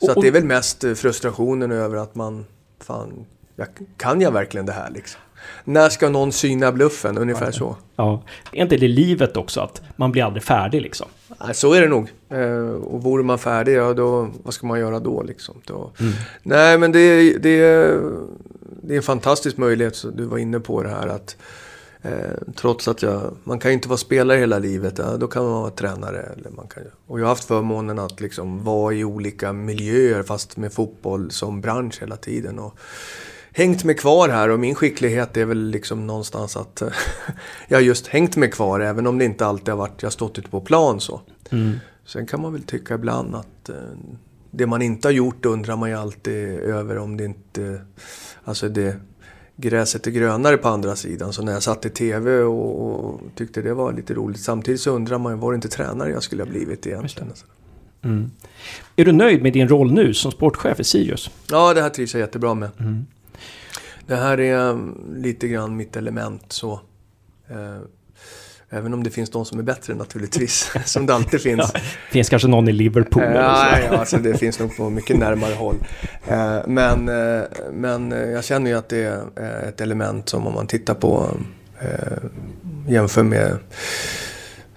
och, 0.00 0.10
att 0.10 0.22
det 0.22 0.28
är 0.28 0.32
väl 0.32 0.44
mest 0.44 0.84
frustrationen 0.96 1.72
över 1.72 1.96
att 1.96 2.14
man, 2.14 2.46
fan, 2.80 3.26
jag, 3.56 3.68
kan 3.96 4.20
jag 4.20 4.32
verkligen 4.32 4.66
det 4.66 4.72
här 4.72 4.90
liksom? 4.90 5.20
När 5.64 5.88
ska 5.88 6.08
någon 6.08 6.32
syna 6.32 6.72
bluffen? 6.72 7.18
Ungefär 7.18 7.46
ja. 7.46 7.52
så. 7.52 7.76
Ja. 7.96 8.22
Är 8.52 8.62
inte 8.62 8.76
det 8.76 8.88
livet 8.88 9.36
också, 9.36 9.60
att 9.60 9.82
man 9.96 10.12
blir 10.12 10.24
aldrig 10.24 10.42
färdig 10.42 10.82
liksom? 10.82 11.06
Så 11.52 11.72
är 11.72 11.80
det 11.80 11.88
nog. 11.88 12.08
Eh, 12.28 12.70
och 12.70 13.02
vore 13.02 13.22
man 13.22 13.38
färdig, 13.38 13.76
ja 13.76 13.94
då, 13.94 14.28
vad 14.42 14.54
ska 14.54 14.66
man 14.66 14.80
göra 14.80 15.00
då 15.00 15.22
liksom? 15.22 15.54
Då, 15.64 15.92
mm. 16.00 16.12
Nej, 16.42 16.78
men 16.78 16.92
det, 16.92 17.32
det, 17.38 17.58
det 18.82 18.94
är 18.94 18.96
en 18.96 19.02
fantastisk 19.02 19.56
möjlighet, 19.56 19.96
så 19.96 20.10
du 20.10 20.24
var 20.24 20.38
inne 20.38 20.60
på 20.60 20.82
det 20.82 20.88
här 20.88 21.06
att 21.06 21.36
eh, 22.02 22.52
trots 22.56 22.88
att 22.88 23.02
jag, 23.02 23.36
man 23.44 23.58
kan 23.58 23.70
ju 23.70 23.74
inte 23.74 23.88
vara 23.88 23.98
spelare 23.98 24.38
hela 24.38 24.58
livet, 24.58 24.98
ja, 24.98 25.16
då 25.16 25.26
kan 25.26 25.44
man 25.44 25.52
vara 25.52 25.70
tränare. 25.70 26.18
Eller 26.36 26.50
man 26.50 26.66
kan, 26.68 26.82
och 27.06 27.20
jag 27.20 27.24
har 27.24 27.28
haft 27.28 27.44
förmånen 27.44 27.98
att 27.98 28.20
liksom 28.20 28.64
vara 28.64 28.94
i 28.94 29.04
olika 29.04 29.52
miljöer, 29.52 30.22
fast 30.22 30.56
med 30.56 30.72
fotboll 30.72 31.30
som 31.30 31.60
bransch 31.60 32.00
hela 32.00 32.16
tiden. 32.16 32.58
Och, 32.58 32.78
hängt 33.52 33.84
mig 33.84 33.94
kvar 33.94 34.28
här 34.28 34.48
och 34.48 34.60
min 34.60 34.74
skicklighet 34.74 35.36
är 35.36 35.44
väl 35.44 35.70
liksom 35.70 36.06
någonstans 36.06 36.56
att 36.56 36.82
jag 37.68 37.76
har 37.76 37.82
just 37.82 38.06
hängt 38.06 38.36
mig 38.36 38.50
kvar 38.50 38.80
även 38.80 39.06
om 39.06 39.18
det 39.18 39.24
inte 39.24 39.46
alltid 39.46 39.68
har 39.68 39.76
varit, 39.76 40.02
jag 40.02 40.12
stått 40.12 40.38
ute 40.38 40.50
på 40.50 40.60
plan 40.60 41.00
så. 41.00 41.20
Mm. 41.50 41.72
Sen 42.06 42.26
kan 42.26 42.42
man 42.42 42.52
väl 42.52 42.62
tycka 42.62 42.94
ibland 42.94 43.34
att 43.34 43.68
eh, 43.68 43.74
det 44.50 44.66
man 44.66 44.82
inte 44.82 45.08
har 45.08 45.12
gjort 45.12 45.46
undrar 45.46 45.76
man 45.76 45.88
ju 45.88 45.96
alltid 45.96 46.58
över 46.58 46.98
om 46.98 47.16
det 47.16 47.24
inte, 47.24 47.80
alltså 48.44 48.68
det, 48.68 48.96
gräset 49.60 50.06
är 50.06 50.10
grönare 50.10 50.56
på 50.56 50.68
andra 50.68 50.96
sidan. 50.96 51.32
Så 51.32 51.42
när 51.42 51.52
jag 51.52 51.62
satt 51.62 51.86
i 51.86 51.90
TV 51.90 52.42
och, 52.42 52.82
och 52.82 53.20
tyckte 53.34 53.62
det 53.62 53.74
var 53.74 53.92
lite 53.92 54.14
roligt. 54.14 54.40
Samtidigt 54.40 54.80
så 54.80 54.90
undrar 54.90 55.18
man 55.18 55.32
ju, 55.32 55.38
var 55.38 55.52
det 55.52 55.54
inte 55.54 55.68
tränare 55.68 56.10
jag 56.10 56.22
skulle 56.22 56.42
ha 56.42 56.50
blivit 56.50 56.86
egentligen? 56.86 57.32
Mm. 58.02 58.30
Är 58.96 59.04
du 59.04 59.12
nöjd 59.12 59.42
med 59.42 59.52
din 59.52 59.68
roll 59.68 59.92
nu 59.92 60.14
som 60.14 60.32
sportchef 60.32 60.80
i 60.80 60.84
Sirius? 60.84 61.30
Ja, 61.50 61.74
det 61.74 61.82
här 61.82 61.90
trivs 61.90 62.14
jag 62.14 62.20
jättebra 62.20 62.54
med. 62.54 62.70
Mm. 62.78 63.06
Det 64.10 64.16
här 64.16 64.40
är 64.40 64.78
lite 65.14 65.48
grann 65.48 65.76
mitt 65.76 65.96
element 65.96 66.44
så. 66.48 66.72
Eh, 67.50 67.78
även 68.70 68.94
om 68.94 69.02
det 69.02 69.10
finns 69.10 69.30
de 69.30 69.44
som 69.44 69.58
är 69.58 69.62
bättre 69.62 69.94
naturligtvis, 69.94 70.72
som 70.84 71.06
det 71.06 71.14
alltid 71.14 71.40
finns. 71.40 71.70
Ja, 71.74 71.80
det 71.80 72.12
finns 72.12 72.28
kanske 72.28 72.48
någon 72.48 72.68
i 72.68 72.72
Liverpool 72.72 73.22
eller 73.22 73.54
så. 73.54 73.62
Nej, 73.62 73.88
alltså 73.88 74.16
det 74.16 74.38
finns 74.38 74.58
nog 74.58 74.76
på 74.76 74.90
mycket 74.90 75.18
närmare 75.18 75.54
håll. 75.54 75.76
Eh, 76.28 76.58
men, 76.66 77.08
eh, 77.08 77.42
men 77.72 78.10
jag 78.10 78.44
känner 78.44 78.70
ju 78.70 78.76
att 78.76 78.88
det 78.88 79.30
är 79.36 79.68
ett 79.68 79.80
element 79.80 80.28
som 80.28 80.46
om 80.46 80.54
man 80.54 80.66
tittar 80.66 80.94
på, 80.94 81.28
jämför 82.88 83.22
med 83.22 83.58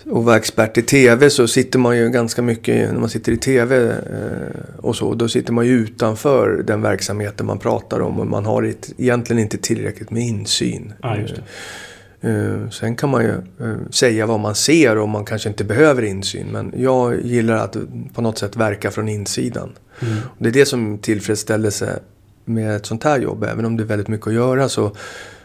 och 0.05 0.23
vara 0.25 0.37
expert 0.37 0.77
i 0.77 0.81
tv 0.81 1.29
så 1.29 1.47
sitter 1.47 1.79
man 1.79 1.97
ju 1.97 2.09
ganska 2.09 2.41
mycket, 2.41 2.91
när 2.91 2.99
man 2.99 3.09
sitter 3.09 3.31
i 3.31 3.37
tv 3.37 3.89
eh, 3.89 4.75
och 4.77 4.95
så, 4.95 5.13
då 5.13 5.27
sitter 5.27 5.53
man 5.53 5.65
ju 5.65 5.71
utanför 5.71 6.63
den 6.67 6.81
verksamheten 6.81 7.45
man 7.45 7.59
pratar 7.59 7.99
om 7.99 8.19
och 8.19 8.27
man 8.27 8.45
har 8.45 8.73
egentligen 8.97 9.39
inte 9.39 9.57
tillräckligt 9.57 10.11
med 10.11 10.23
insyn. 10.23 10.93
Eh, 12.21 12.69
sen 12.69 12.95
kan 12.95 13.09
man 13.09 13.23
ju 13.23 13.33
säga 13.89 14.25
vad 14.25 14.39
man 14.39 14.55
ser 14.55 14.97
och 14.97 15.09
man 15.09 15.25
kanske 15.25 15.49
inte 15.49 15.63
behöver 15.63 16.01
insyn. 16.01 16.47
Men 16.51 16.73
jag 16.77 17.21
gillar 17.25 17.55
att 17.55 17.77
på 18.13 18.21
något 18.21 18.37
sätt 18.37 18.55
verka 18.55 18.91
från 18.91 19.09
insidan. 19.09 19.71
Mm. 19.99 20.17
Det 20.37 20.49
är 20.49 20.53
det 20.53 20.65
som 20.65 20.97
tillfredsställelse 20.97 21.99
med 22.45 22.75
ett 22.75 22.85
sånt 22.85 23.03
här 23.03 23.19
jobb. 23.19 23.43
Även 23.43 23.65
om 23.65 23.77
det 23.77 23.83
är 23.83 23.87
väldigt 23.87 24.07
mycket 24.07 24.27
att 24.27 24.33
göra 24.33 24.69
så 24.69 24.95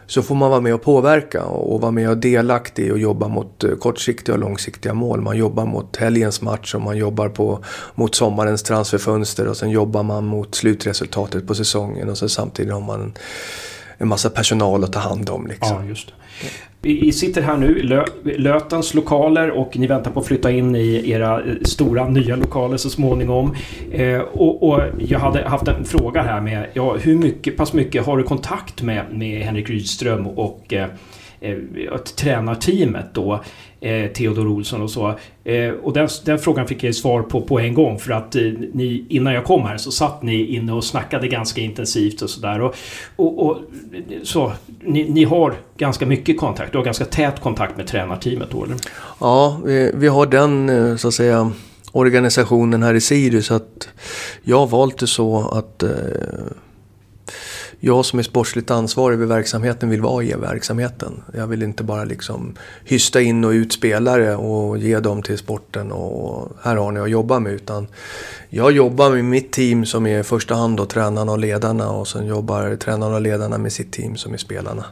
så 0.09 0.21
får 0.21 0.35
man 0.35 0.49
vara 0.49 0.61
med 0.61 0.73
och 0.73 0.81
påverka 0.81 1.43
och 1.43 1.81
vara 1.81 1.91
med 1.91 2.09
och 2.09 2.17
delaktig 2.17 2.91
och 2.91 2.99
jobba 2.99 3.27
mot 3.27 3.63
eh, 3.63 3.75
kortsiktiga 3.75 4.35
och 4.35 4.39
långsiktiga 4.39 4.93
mål. 4.93 5.21
Man 5.21 5.37
jobbar 5.37 5.65
mot 5.65 5.97
helgens 5.97 6.41
match 6.41 6.75
och 6.75 6.81
man 6.81 6.97
jobbar 6.97 7.29
på, 7.29 7.63
mot 7.95 8.15
sommarens 8.15 8.63
transferfönster 8.63 9.47
och 9.47 9.57
sen 9.57 9.69
jobbar 9.69 10.03
man 10.03 10.25
mot 10.25 10.55
slutresultatet 10.55 11.47
på 11.47 11.55
säsongen 11.55 12.09
och 12.09 12.17
sen 12.17 12.29
samtidigt 12.29 12.73
har 12.73 12.81
man 12.81 13.01
en, 13.01 13.13
en 13.97 14.07
massa 14.07 14.29
personal 14.29 14.83
att 14.83 14.93
ta 14.93 14.99
hand 14.99 15.29
om. 15.29 15.47
Liksom. 15.47 15.77
Ja, 15.77 15.85
just 15.85 16.07
det. 16.07 16.13
Vi 16.81 17.11
sitter 17.11 17.41
här 17.41 17.57
nu 17.57 17.79
i 17.79 17.83
Lötens 18.37 18.93
lokaler 18.93 19.49
och 19.51 19.77
ni 19.77 19.87
väntar 19.87 20.11
på 20.11 20.19
att 20.19 20.25
flytta 20.25 20.51
in 20.51 20.75
i 20.75 21.11
era 21.11 21.43
eh, 21.43 21.53
stora 21.61 22.09
nya 22.09 22.35
lokaler 22.35 22.77
så 22.77 22.89
småningom. 22.89 23.55
Eh, 23.91 24.19
och, 24.19 24.69
och, 24.69 24.81
jag 24.97 25.19
hade 25.19 25.49
haft 25.49 25.67
en 25.67 25.85
fråga 25.85 26.21
här 26.21 26.41
med, 26.41 26.67
ja, 26.73 26.95
hur 26.97 27.15
mycket, 27.15 27.57
pass 27.57 27.73
mycket 27.73 28.05
har 28.05 28.17
du 28.17 28.23
kontakt 28.23 28.81
med, 28.81 29.05
med 29.11 29.41
Henrik 29.41 29.69
Rydström 29.69 30.27
och 30.27 30.73
eh, 30.73 30.87
eh, 31.41 31.57
tränarteamet 32.15 33.13
då? 33.13 33.43
Eh, 33.81 34.11
Theodor 34.11 34.47
Olsson 34.47 34.81
och 34.81 34.91
så. 34.91 35.15
Eh, 35.43 35.69
och 35.69 35.93
den, 35.93 36.09
den, 36.25 36.39
frågan 36.39 36.67
fick 36.67 36.83
jag 36.83 36.95
svar 36.95 37.21
på 37.21 37.41
på 37.41 37.59
en 37.59 37.73
gång 37.73 37.99
för 37.99 38.11
att 38.11 38.35
eh, 38.35 38.41
ni, 38.73 39.05
innan 39.09 39.33
jag 39.33 39.45
kom 39.45 39.63
här 39.63 39.77
så 39.77 39.91
satt 39.91 40.23
ni 40.23 40.45
inne 40.45 40.73
och 40.73 40.83
snackade 40.83 41.27
ganska 41.27 41.61
intensivt 41.61 42.21
och 42.21 42.29
sådär. 42.29 42.61
Och, 42.61 42.75
och, 43.15 43.45
och, 43.45 43.57
så, 44.23 44.51
ni, 44.83 45.09
ni, 45.09 45.23
har 45.23 45.53
ganska 45.77 46.05
mycket 46.05 46.37
kontakt, 46.37 46.71
du 46.71 46.77
har 46.77 46.85
ganska 46.85 47.05
tät 47.05 47.39
kontakt 47.39 47.77
med 47.77 47.87
tränarteamet 47.87 48.49
då 48.51 48.63
eller? 48.63 48.77
Ja, 49.19 49.61
vi, 49.65 49.91
vi 49.95 50.07
har 50.07 50.25
den 50.25 50.69
eh, 50.69 50.95
så 50.95 51.07
att 51.07 51.13
säga 51.13 51.51
organisationen 51.91 52.83
här 52.83 52.93
i 52.93 53.01
Sirius 53.01 53.51
att 53.51 53.89
jag 54.43 54.57
har 54.57 54.67
valt 54.67 54.97
det 54.97 55.07
så 55.07 55.49
att 55.49 55.83
eh, 55.83 55.89
jag 57.79 58.05
som 58.05 58.19
är 58.19 58.23
sportsligt 58.23 58.71
ansvarig 58.71 59.15
över 59.15 59.25
verksamheten 59.25 59.89
vill 59.89 60.01
vara 60.01 60.23
i 60.23 60.33
verksamheten. 60.33 61.23
Jag 61.33 61.47
vill 61.47 61.63
inte 61.63 61.83
bara 61.83 62.03
liksom 62.03 62.55
hysta 62.83 63.21
in 63.21 63.43
och 63.43 63.51
ut 63.51 63.73
spelare 63.73 64.35
och 64.35 64.77
ge 64.77 64.99
dem 64.99 65.23
till 65.23 65.37
sporten 65.37 65.91
och 65.91 66.51
här 66.61 66.75
har 66.75 66.91
ni 66.91 66.99
att 66.99 67.09
jobba 67.09 67.39
med. 67.39 67.53
Utan 67.53 67.87
jag 68.49 68.71
jobbar 68.71 69.11
med 69.11 69.25
mitt 69.25 69.51
team 69.51 69.85
som 69.85 70.07
är 70.07 70.19
i 70.19 70.23
första 70.23 70.55
hand 70.55 70.77
då 70.77 70.85
tränarna 70.85 71.31
och 71.31 71.39
ledarna 71.39 71.89
och 71.89 72.07
sen 72.07 72.25
jobbar 72.25 72.75
tränarna 72.75 73.15
och 73.15 73.21
ledarna 73.21 73.57
med 73.57 73.73
sitt 73.73 73.91
team 73.91 74.17
som 74.17 74.33
är 74.33 74.37
spelarna. 74.37 74.85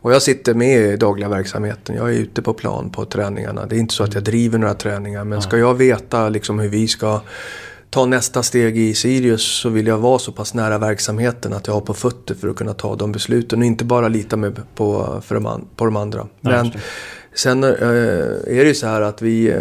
Och 0.00 0.12
jag 0.12 0.22
sitter 0.22 0.54
med 0.54 0.80
i 0.80 0.96
dagliga 0.96 1.28
verksamheten. 1.28 1.96
Jag 1.96 2.08
är 2.08 2.18
ute 2.18 2.42
på 2.42 2.54
plan 2.54 2.90
på 2.90 3.04
träningarna. 3.04 3.66
Det 3.66 3.76
är 3.76 3.80
inte 3.80 3.94
så 3.94 4.04
att 4.04 4.14
jag 4.14 4.24
driver 4.24 4.58
några 4.58 4.74
träningar 4.74 5.24
men 5.24 5.42
ska 5.42 5.58
jag 5.58 5.74
veta 5.74 6.28
liksom 6.28 6.58
hur 6.58 6.68
vi 6.68 6.88
ska 6.88 7.20
ta 7.90 8.06
nästa 8.06 8.42
steg 8.42 8.78
i 8.78 8.94
Sirius 8.94 9.42
så 9.42 9.68
vill 9.68 9.86
jag 9.86 9.98
vara 9.98 10.18
så 10.18 10.32
pass 10.32 10.54
nära 10.54 10.78
verksamheten 10.78 11.52
att 11.52 11.66
jag 11.66 11.74
har 11.74 11.80
på 11.80 11.94
fötter 11.94 12.34
för 12.34 12.48
att 12.48 12.56
kunna 12.56 12.74
ta 12.74 12.96
de 12.96 13.12
besluten 13.12 13.58
och 13.58 13.64
inte 13.64 13.84
bara 13.84 14.08
lita 14.08 14.36
med 14.36 14.62
på, 14.74 15.20
för 15.26 15.34
de, 15.34 15.68
på 15.76 15.84
de 15.84 15.96
andra. 15.96 16.26
Men 16.40 16.70
sen 17.34 17.64
äh, 17.64 17.70
är 17.70 18.64
det 18.64 18.68
ju 18.68 18.74
så 18.74 18.86
här 18.86 19.00
att 19.00 19.22
vi, 19.22 19.48
äh, 19.48 19.56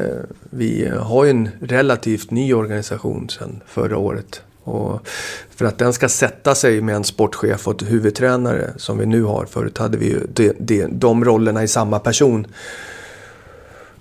vi 0.50 0.92
har 1.00 1.24
ju 1.24 1.30
en 1.30 1.50
relativt 1.62 2.32
ny 2.32 2.54
organisation 2.54 3.30
sedan 3.30 3.62
förra 3.68 3.98
året. 3.98 4.42
Och 4.64 5.08
för 5.56 5.66
att 5.66 5.78
den 5.78 5.94
ska 5.94 6.10
sätta 6.10 6.56
sig 6.56 6.82
med 6.82 6.96
en 6.96 7.04
sportchef 7.04 7.68
och 7.68 7.84
huvudtränare 7.84 8.74
som 8.78 8.98
vi 8.98 9.06
nu 9.06 9.24
har. 9.24 9.46
Förut 9.46 9.78
hade 9.78 9.98
vi 9.98 10.06
ju 10.06 10.20
de, 10.34 10.54
de, 10.60 10.88
de 10.92 11.26
rollerna 11.26 11.64
i 11.64 11.68
samma 11.68 12.00
person. 12.00 12.48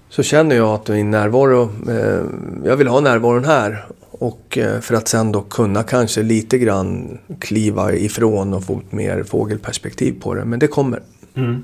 Så 0.09 0.23
känner 0.23 0.56
jag 0.56 0.68
att 0.68 0.88
min 0.88 1.11
närvaro, 1.11 1.71
eh, 1.88 2.25
jag 2.64 2.76
vill 2.76 2.88
ha 2.88 3.00
närvaron 3.00 3.45
här. 3.45 3.87
Och 4.18 4.58
eh, 4.58 4.80
för 4.80 4.94
att 4.94 5.08
sen 5.08 5.32
då 5.32 5.40
kunna 5.40 5.82
kanske 5.82 6.23
lite 6.23 6.58
grann 6.58 7.18
kliva 7.40 7.92
ifrån 7.92 8.54
och 8.54 8.64
få 8.64 8.78
ett 8.78 8.92
mer 8.92 9.23
fågelperspektiv 9.23 10.20
på 10.20 10.35
det. 10.35 10.44
Men 10.44 10.58
det 10.58 10.66
kommer. 10.66 11.00
Mm. 11.35 11.62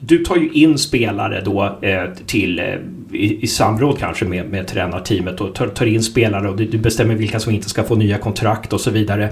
Du 0.00 0.18
tar 0.18 0.36
ju 0.36 0.50
in 0.50 0.78
spelare 0.78 1.40
då 1.40 1.78
eh, 1.82 2.04
till, 2.26 2.58
eh, 2.58 2.64
i, 3.12 3.42
i 3.42 3.46
samråd 3.46 3.98
kanske 3.98 4.24
med, 4.24 4.50
med 4.50 4.66
tränarteamet 4.66 5.40
och 5.40 5.54
tar, 5.54 5.68
tar 5.68 5.86
in 5.86 6.02
spelare 6.02 6.48
och 6.48 6.56
du, 6.56 6.66
du, 6.66 6.78
bestämmer 6.78 7.14
vilka 7.14 7.40
som 7.40 7.54
inte 7.54 7.68
ska 7.68 7.82
få 7.82 7.94
nya 7.94 8.18
kontrakt 8.18 8.72
och 8.72 8.80
så 8.80 8.90
vidare. 8.90 9.28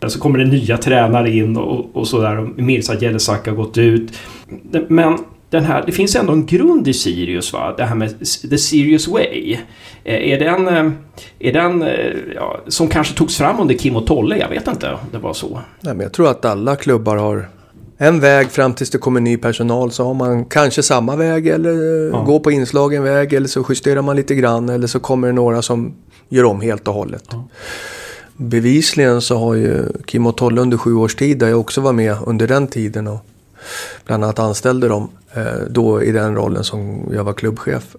Men 0.00 0.10
så 0.10 0.20
kommer 0.20 0.38
det 0.38 0.44
nya 0.44 0.78
tränare 0.78 1.30
in 1.30 1.56
och, 1.56 1.96
och 1.96 2.08
sådär. 2.08 2.48
Mirza 2.56 2.94
Jelesak 2.94 3.46
har 3.46 3.54
gått 3.54 3.78
ut. 3.78 4.12
Men 4.88 5.18
den 5.54 5.64
här, 5.64 5.82
det 5.86 5.92
finns 5.92 6.16
ändå 6.16 6.32
en 6.32 6.46
grund 6.46 6.88
i 6.88 6.92
Sirius, 6.92 7.52
va? 7.52 7.74
det 7.76 7.84
här 7.84 7.94
med 7.94 8.18
the 8.50 8.58
Sirius 8.58 9.08
way. 9.08 9.58
Eh, 10.04 10.32
är 10.32 10.38
den, 10.38 10.68
eh, 10.68 10.92
är 11.38 11.52
den 11.52 11.82
eh, 11.82 12.14
ja, 12.34 12.60
som 12.68 12.88
kanske 12.88 13.14
togs 13.14 13.36
fram 13.36 13.60
under 13.60 13.74
Kim 13.74 13.96
och 13.96 14.06
Tolle? 14.06 14.36
Jag 14.38 14.48
vet 14.48 14.68
inte 14.68 14.92
om 14.92 14.98
det 15.12 15.18
var 15.18 15.32
så. 15.32 15.60
Nej, 15.80 15.94
men 15.94 16.00
jag 16.00 16.12
tror 16.12 16.30
att 16.30 16.44
alla 16.44 16.76
klubbar 16.76 17.16
har 17.16 17.48
en 17.98 18.20
väg 18.20 18.50
fram 18.50 18.74
tills 18.74 18.90
det 18.90 18.98
kommer 18.98 19.20
ny 19.20 19.36
personal. 19.36 19.90
Så 19.90 20.04
har 20.04 20.14
man 20.14 20.44
kanske 20.44 20.82
samma 20.82 21.16
väg 21.16 21.46
eller 21.46 21.72
ja. 22.12 22.22
går 22.22 22.40
på 22.40 22.50
inslagen 22.50 23.02
väg 23.02 23.32
eller 23.32 23.48
så 23.48 23.64
justerar 23.68 24.02
man 24.02 24.16
lite 24.16 24.34
grann 24.34 24.68
eller 24.68 24.86
så 24.86 25.00
kommer 25.00 25.26
det 25.26 25.32
några 25.32 25.62
som 25.62 25.94
gör 26.28 26.44
om 26.44 26.60
helt 26.60 26.88
och 26.88 26.94
hållet. 26.94 27.24
Ja. 27.30 27.48
Bevisligen 28.36 29.20
så 29.20 29.38
har 29.38 29.54
ju 29.54 29.84
Kim 30.06 30.26
och 30.26 30.36
Tolle 30.36 30.60
under 30.60 30.76
sju 30.76 30.94
års 30.94 31.14
tid, 31.14 31.38
där 31.38 31.48
jag 31.48 31.60
också 31.60 31.80
var 31.80 31.92
med 31.92 32.16
under 32.26 32.48
den 32.48 32.66
tiden 32.66 33.06
och 33.06 33.26
bland 34.04 34.24
annat 34.24 34.38
anställde 34.38 34.88
dem 34.88 35.10
eh, 35.32 35.44
då 35.70 36.02
i 36.02 36.12
den 36.12 36.34
rollen 36.36 36.64
som 36.64 37.08
jag 37.12 37.24
var 37.24 37.32
klubbchef 37.32 37.96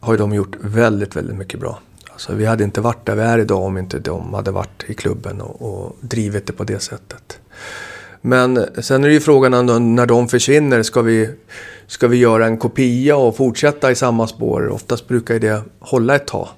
har 0.00 0.12
ju 0.12 0.18
de 0.18 0.34
gjort 0.34 0.56
väldigt, 0.60 1.16
väldigt 1.16 1.36
mycket 1.36 1.60
bra. 1.60 1.78
Alltså, 2.10 2.34
vi 2.34 2.44
hade 2.46 2.64
inte 2.64 2.80
varit 2.80 3.06
där 3.06 3.16
vi 3.16 3.22
är 3.22 3.38
idag 3.38 3.62
om 3.62 3.78
inte 3.78 3.98
de 3.98 4.34
hade 4.34 4.50
varit 4.50 4.84
i 4.86 4.94
klubben 4.94 5.40
och, 5.40 5.62
och 5.62 5.96
drivit 6.00 6.46
det 6.46 6.52
på 6.52 6.64
det 6.64 6.78
sättet. 6.78 7.38
Men 8.20 8.66
sen 8.82 9.04
är 9.04 9.08
det 9.08 9.14
ju 9.14 9.20
frågan 9.20 9.54
ändå, 9.54 9.78
när 9.78 10.06
de 10.06 10.28
försvinner, 10.28 10.82
ska 10.82 11.02
vi, 11.02 11.30
ska 11.86 12.08
vi 12.08 12.16
göra 12.16 12.46
en 12.46 12.58
kopia 12.58 13.16
och 13.16 13.36
fortsätta 13.36 13.90
i 13.90 13.94
samma 13.94 14.26
spår? 14.26 14.68
Oftast 14.68 15.08
brukar 15.08 15.34
ju 15.34 15.40
det 15.40 15.62
hålla 15.78 16.16
ett 16.16 16.26
tag. 16.26 16.48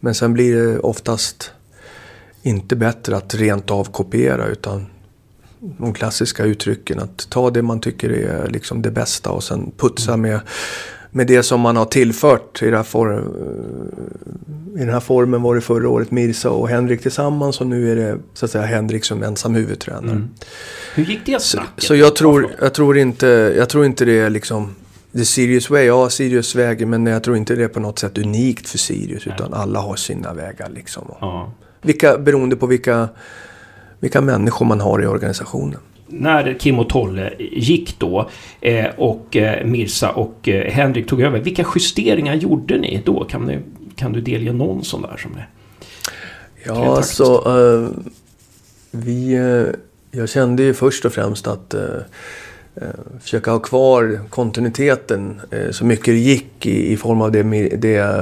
Men 0.00 0.14
sen 0.14 0.32
blir 0.32 0.56
det 0.56 0.78
oftast 0.78 1.50
inte 2.42 2.76
bättre 2.76 3.16
att 3.16 3.34
rent 3.34 3.70
av 3.70 3.84
kopiera 3.84 4.46
utan 4.46 4.86
de 5.60 5.94
klassiska 5.94 6.44
uttrycken. 6.44 7.00
Att 7.00 7.30
ta 7.30 7.50
det 7.50 7.62
man 7.62 7.80
tycker 7.80 8.10
är 8.10 8.48
liksom 8.48 8.82
det 8.82 8.90
bästa 8.90 9.30
och 9.30 9.44
sen 9.44 9.72
putsa 9.76 10.16
med, 10.16 10.40
med 11.10 11.26
det 11.26 11.42
som 11.42 11.60
man 11.60 11.76
har 11.76 11.84
tillfört. 11.84 12.62
I, 12.62 12.64
den 12.64 12.74
här 12.74 12.82
form, 12.82 13.24
I 14.76 14.78
den 14.78 14.88
här 14.88 15.00
formen 15.00 15.42
var 15.42 15.54
det 15.54 15.60
förra 15.60 15.88
året 15.88 16.10
Mirsa 16.10 16.50
och 16.50 16.68
Henrik 16.68 17.02
tillsammans 17.02 17.60
och 17.60 17.66
nu 17.66 17.92
är 17.92 17.96
det 17.96 18.18
så 18.34 18.44
att 18.44 18.50
säga 18.50 18.64
Henrik 18.64 19.04
som 19.04 19.22
ensam 19.22 19.54
huvudtränare. 19.54 20.10
Mm. 20.10 20.30
Hur 20.94 21.04
gick 21.04 21.26
det 21.26 21.42
snacket? 21.42 21.82
Så, 21.82 21.86
så 21.86 21.94
jag, 21.94 22.16
tror, 22.16 22.50
jag, 22.60 22.74
tror 22.74 22.98
inte, 22.98 23.26
jag 23.56 23.68
tror 23.68 23.84
inte 23.84 24.04
det 24.04 24.18
är 24.18 24.30
liksom 24.30 24.74
The 25.12 25.24
Sirius 25.24 25.70
Way, 25.70 25.84
ja 25.84 26.10
Sirius 26.10 26.54
väg, 26.54 26.86
men 26.86 27.06
jag 27.06 27.24
tror 27.24 27.36
inte 27.36 27.54
det 27.54 27.64
är 27.64 27.68
på 27.68 27.80
något 27.80 27.98
sätt 27.98 28.18
unikt 28.18 28.68
för 28.68 28.78
Sirius. 28.78 29.26
Utan 29.26 29.54
alla 29.54 29.80
har 29.80 29.96
sina 29.96 30.34
vägar 30.34 30.70
liksom. 30.74 31.14
Ja. 31.20 31.52
Vilka, 31.82 32.18
beroende 32.18 32.56
på 32.56 32.66
vilka 32.66 33.08
vilka 34.00 34.20
människor 34.20 34.66
man 34.66 34.80
har 34.80 35.02
i 35.02 35.06
organisationen. 35.06 35.80
När 36.06 36.58
Kim 36.58 36.78
och 36.78 36.88
Tolle 36.88 37.32
gick 37.38 37.98
då 37.98 38.28
eh, 38.60 38.86
och 38.96 39.36
eh, 39.36 39.66
Mirsa 39.66 40.10
och 40.10 40.48
eh, 40.48 40.72
Henrik 40.72 41.08
tog 41.08 41.20
över, 41.22 41.38
vilka 41.38 41.64
justeringar 41.74 42.34
gjorde 42.34 42.78
ni 42.78 43.02
då? 43.04 43.24
Kan 43.24 43.46
du, 43.46 43.62
kan 43.96 44.12
du 44.12 44.20
delge 44.20 44.52
någon 44.52 44.84
sån 44.84 45.02
där 45.02 45.16
som 45.16 45.32
är 45.32 45.48
Ja, 46.64 46.96
alltså 46.96 47.48
uh, 47.48 47.88
vi... 48.90 49.38
Uh, 49.38 49.68
jag 50.12 50.28
kände 50.28 50.62
ju 50.62 50.74
först 50.74 51.04
och 51.04 51.12
främst 51.12 51.46
att 51.46 51.74
uh, 51.74 52.90
försöka 53.20 53.50
ha 53.50 53.58
kvar 53.58 54.20
kontinuiteten 54.30 55.40
så 55.70 55.84
mycket 55.84 56.06
det 56.06 56.18
gick 56.18 56.66
i, 56.66 56.92
i 56.92 56.96
form 56.96 57.20
av 57.20 57.32
det, 57.32 57.42
det 57.76 58.16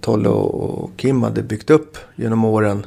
Tolle 0.00 0.28
och 0.28 0.90
Kim 0.96 1.22
hade 1.22 1.42
byggt 1.42 1.70
upp 1.70 1.98
genom 2.16 2.44
åren. 2.44 2.86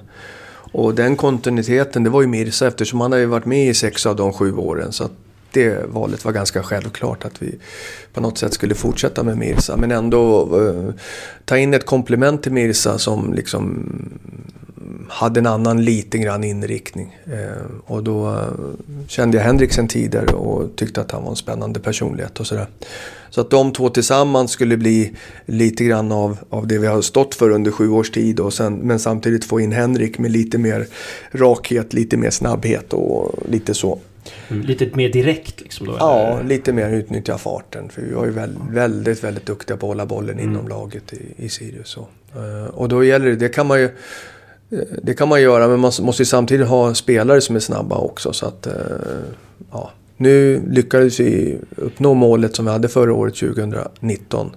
Och 0.71 0.95
den 0.95 1.15
kontinuiteten, 1.15 2.03
det 2.03 2.09
var 2.09 2.21
ju 2.21 2.27
Mirsa 2.27 2.67
eftersom 2.67 3.01
han 3.01 3.11
har 3.11 3.19
ju 3.19 3.25
varit 3.25 3.45
med 3.45 3.67
i 3.67 3.73
sex 3.73 4.05
av 4.05 4.15
de 4.15 4.33
sju 4.33 4.55
åren. 4.55 4.91
Så 4.91 5.09
det 5.51 5.85
valet 5.89 6.25
var 6.25 6.31
ganska 6.31 6.63
självklart 6.63 7.25
att 7.25 7.41
vi 7.41 7.55
på 8.13 8.21
något 8.21 8.37
sätt 8.37 8.53
skulle 8.53 8.75
fortsätta 8.75 9.23
med 9.23 9.37
Mirsa. 9.37 9.77
Men 9.77 9.91
ändå 9.91 10.41
eh, 10.59 10.93
ta 11.45 11.57
in 11.57 11.73
ett 11.73 11.85
komplement 11.85 12.43
till 12.43 12.51
Mirsa 12.51 12.97
som 12.97 13.33
liksom 13.33 13.85
hade 15.09 15.39
en 15.39 15.47
annan 15.47 15.83
liten 15.85 16.21
grann 16.21 16.43
inriktning. 16.43 17.17
Eh, 17.25 17.65
och 17.85 18.03
då 18.03 18.29
eh, 18.29 19.07
kände 19.07 19.37
jag 19.37 19.43
Henrik 19.43 19.73
sen 19.73 19.87
tidigare 19.87 20.33
och 20.33 20.75
tyckte 20.75 21.01
att 21.01 21.11
han 21.11 21.23
var 21.23 21.29
en 21.29 21.35
spännande 21.35 21.79
personlighet 21.79 22.39
och 22.39 22.47
sådär. 22.47 22.67
Så 23.29 23.41
att 23.41 23.49
de 23.49 23.73
två 23.73 23.89
tillsammans 23.89 24.51
skulle 24.51 24.77
bli 24.77 25.13
lite 25.45 25.83
grann 25.83 26.11
av, 26.11 26.37
av 26.49 26.67
det 26.67 26.77
vi 26.77 26.87
har 26.87 27.01
stått 27.01 27.35
för 27.35 27.49
under 27.49 27.71
sju 27.71 27.89
års 27.89 28.11
tid. 28.11 28.39
Och 28.39 28.53
sen, 28.53 28.75
men 28.75 28.99
samtidigt 28.99 29.45
få 29.45 29.59
in 29.59 29.71
Henrik 29.71 30.19
med 30.19 30.31
lite 30.31 30.57
mer 30.57 30.87
rakhet, 31.31 31.93
lite 31.93 32.17
mer 32.17 32.29
snabbhet 32.29 32.93
och 32.93 33.39
lite 33.49 33.73
så. 33.73 33.99
Mm, 34.49 34.65
lite 34.65 34.89
mer 34.93 35.09
direkt 35.09 35.61
liksom 35.61 35.87
då? 35.87 35.95
Ja, 35.99 36.19
eller? 36.19 36.43
lite 36.43 36.73
mer 36.73 36.89
utnyttja 36.89 37.37
farten. 37.37 37.89
För 37.89 38.01
vi 38.01 38.13
var 38.13 38.25
ju 38.25 38.31
väldigt, 38.31 38.61
väldigt, 38.69 39.23
väldigt 39.23 39.45
duktiga 39.45 39.77
på 39.77 39.85
att 39.85 39.89
hålla 39.89 40.05
bollen 40.05 40.39
mm. 40.39 40.51
inom 40.51 40.67
laget 40.67 41.13
i, 41.13 41.45
i 41.45 41.49
Sirius. 41.49 41.97
Och, 41.97 42.09
eh, 42.35 42.65
och 42.65 42.89
då 42.89 43.03
gäller 43.03 43.25
det, 43.25 43.35
det 43.35 43.49
kan 43.49 43.67
man 43.67 43.79
ju 43.79 43.89
det 45.03 45.13
kan 45.13 45.27
man 45.27 45.41
göra, 45.41 45.67
men 45.67 45.79
man 45.79 45.91
måste 46.01 46.21
ju 46.21 46.25
samtidigt 46.25 46.67
ha 46.67 46.93
spelare 46.93 47.41
som 47.41 47.55
är 47.55 47.59
snabba 47.59 47.97
också. 47.97 48.33
Så 48.33 48.45
att, 48.45 48.67
eh, 48.67 48.73
ja. 49.71 49.91
Nu 50.17 50.61
lyckades 50.67 51.19
vi 51.19 51.57
uppnå 51.75 52.13
målet 52.13 52.55
som 52.55 52.65
vi 52.65 52.71
hade 52.71 52.89
förra 52.89 53.13
året, 53.13 53.35
2019, 53.35 54.51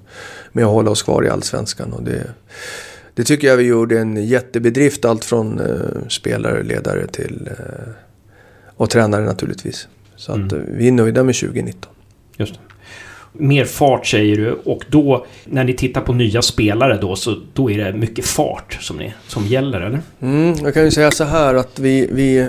med 0.53 0.65
att 0.65 0.71
hålla 0.71 0.91
oss 0.91 1.03
kvar 1.03 1.25
i 1.25 1.29
Allsvenskan. 1.29 1.93
Och 1.93 2.03
det, 2.03 2.31
det 3.15 3.25
tycker 3.25 3.49
jag 3.49 3.57
vi 3.57 3.65
gjorde 3.65 3.99
en 3.99 4.27
jättebedrift, 4.27 5.05
allt 5.05 5.25
från 5.25 5.61
eh, 5.61 6.09
spelare, 6.09 6.63
ledare 6.63 7.07
till 7.07 7.49
eh, 7.51 7.93
och 8.77 8.91
tränare 8.91 9.25
naturligtvis. 9.25 9.89
Så 10.17 10.33
att 10.33 10.53
mm. 10.53 10.65
vi 10.77 10.89
är 10.89 10.93
nöjda 10.93 11.23
med 11.23 11.35
2019. 11.35 11.93
Just 12.37 12.55
det 12.55 12.61
mer 13.39 13.65
fart 13.65 14.07
säger 14.07 14.37
du 14.37 14.53
och 14.53 14.85
då 14.89 15.27
när 15.45 15.65
ni 15.65 15.75
tittar 15.75 16.01
på 16.01 16.13
nya 16.13 16.43
spelare 16.43 16.99
då 17.01 17.17
så 17.17 17.41
då 17.53 17.71
är 17.71 17.79
det 17.79 17.93
mycket 17.93 18.25
fart 18.25 18.79
som, 18.81 18.97
ni, 18.97 19.13
som 19.29 19.47
gäller 19.47 19.81
eller? 19.81 20.01
Mm, 20.21 20.55
jag 20.63 20.75
kan 20.75 20.85
ju 20.85 20.91
säga 20.91 21.11
så 21.11 21.25
här 21.25 21.55
att 21.55 21.79
vi, 21.79 22.09
vi 22.13 22.49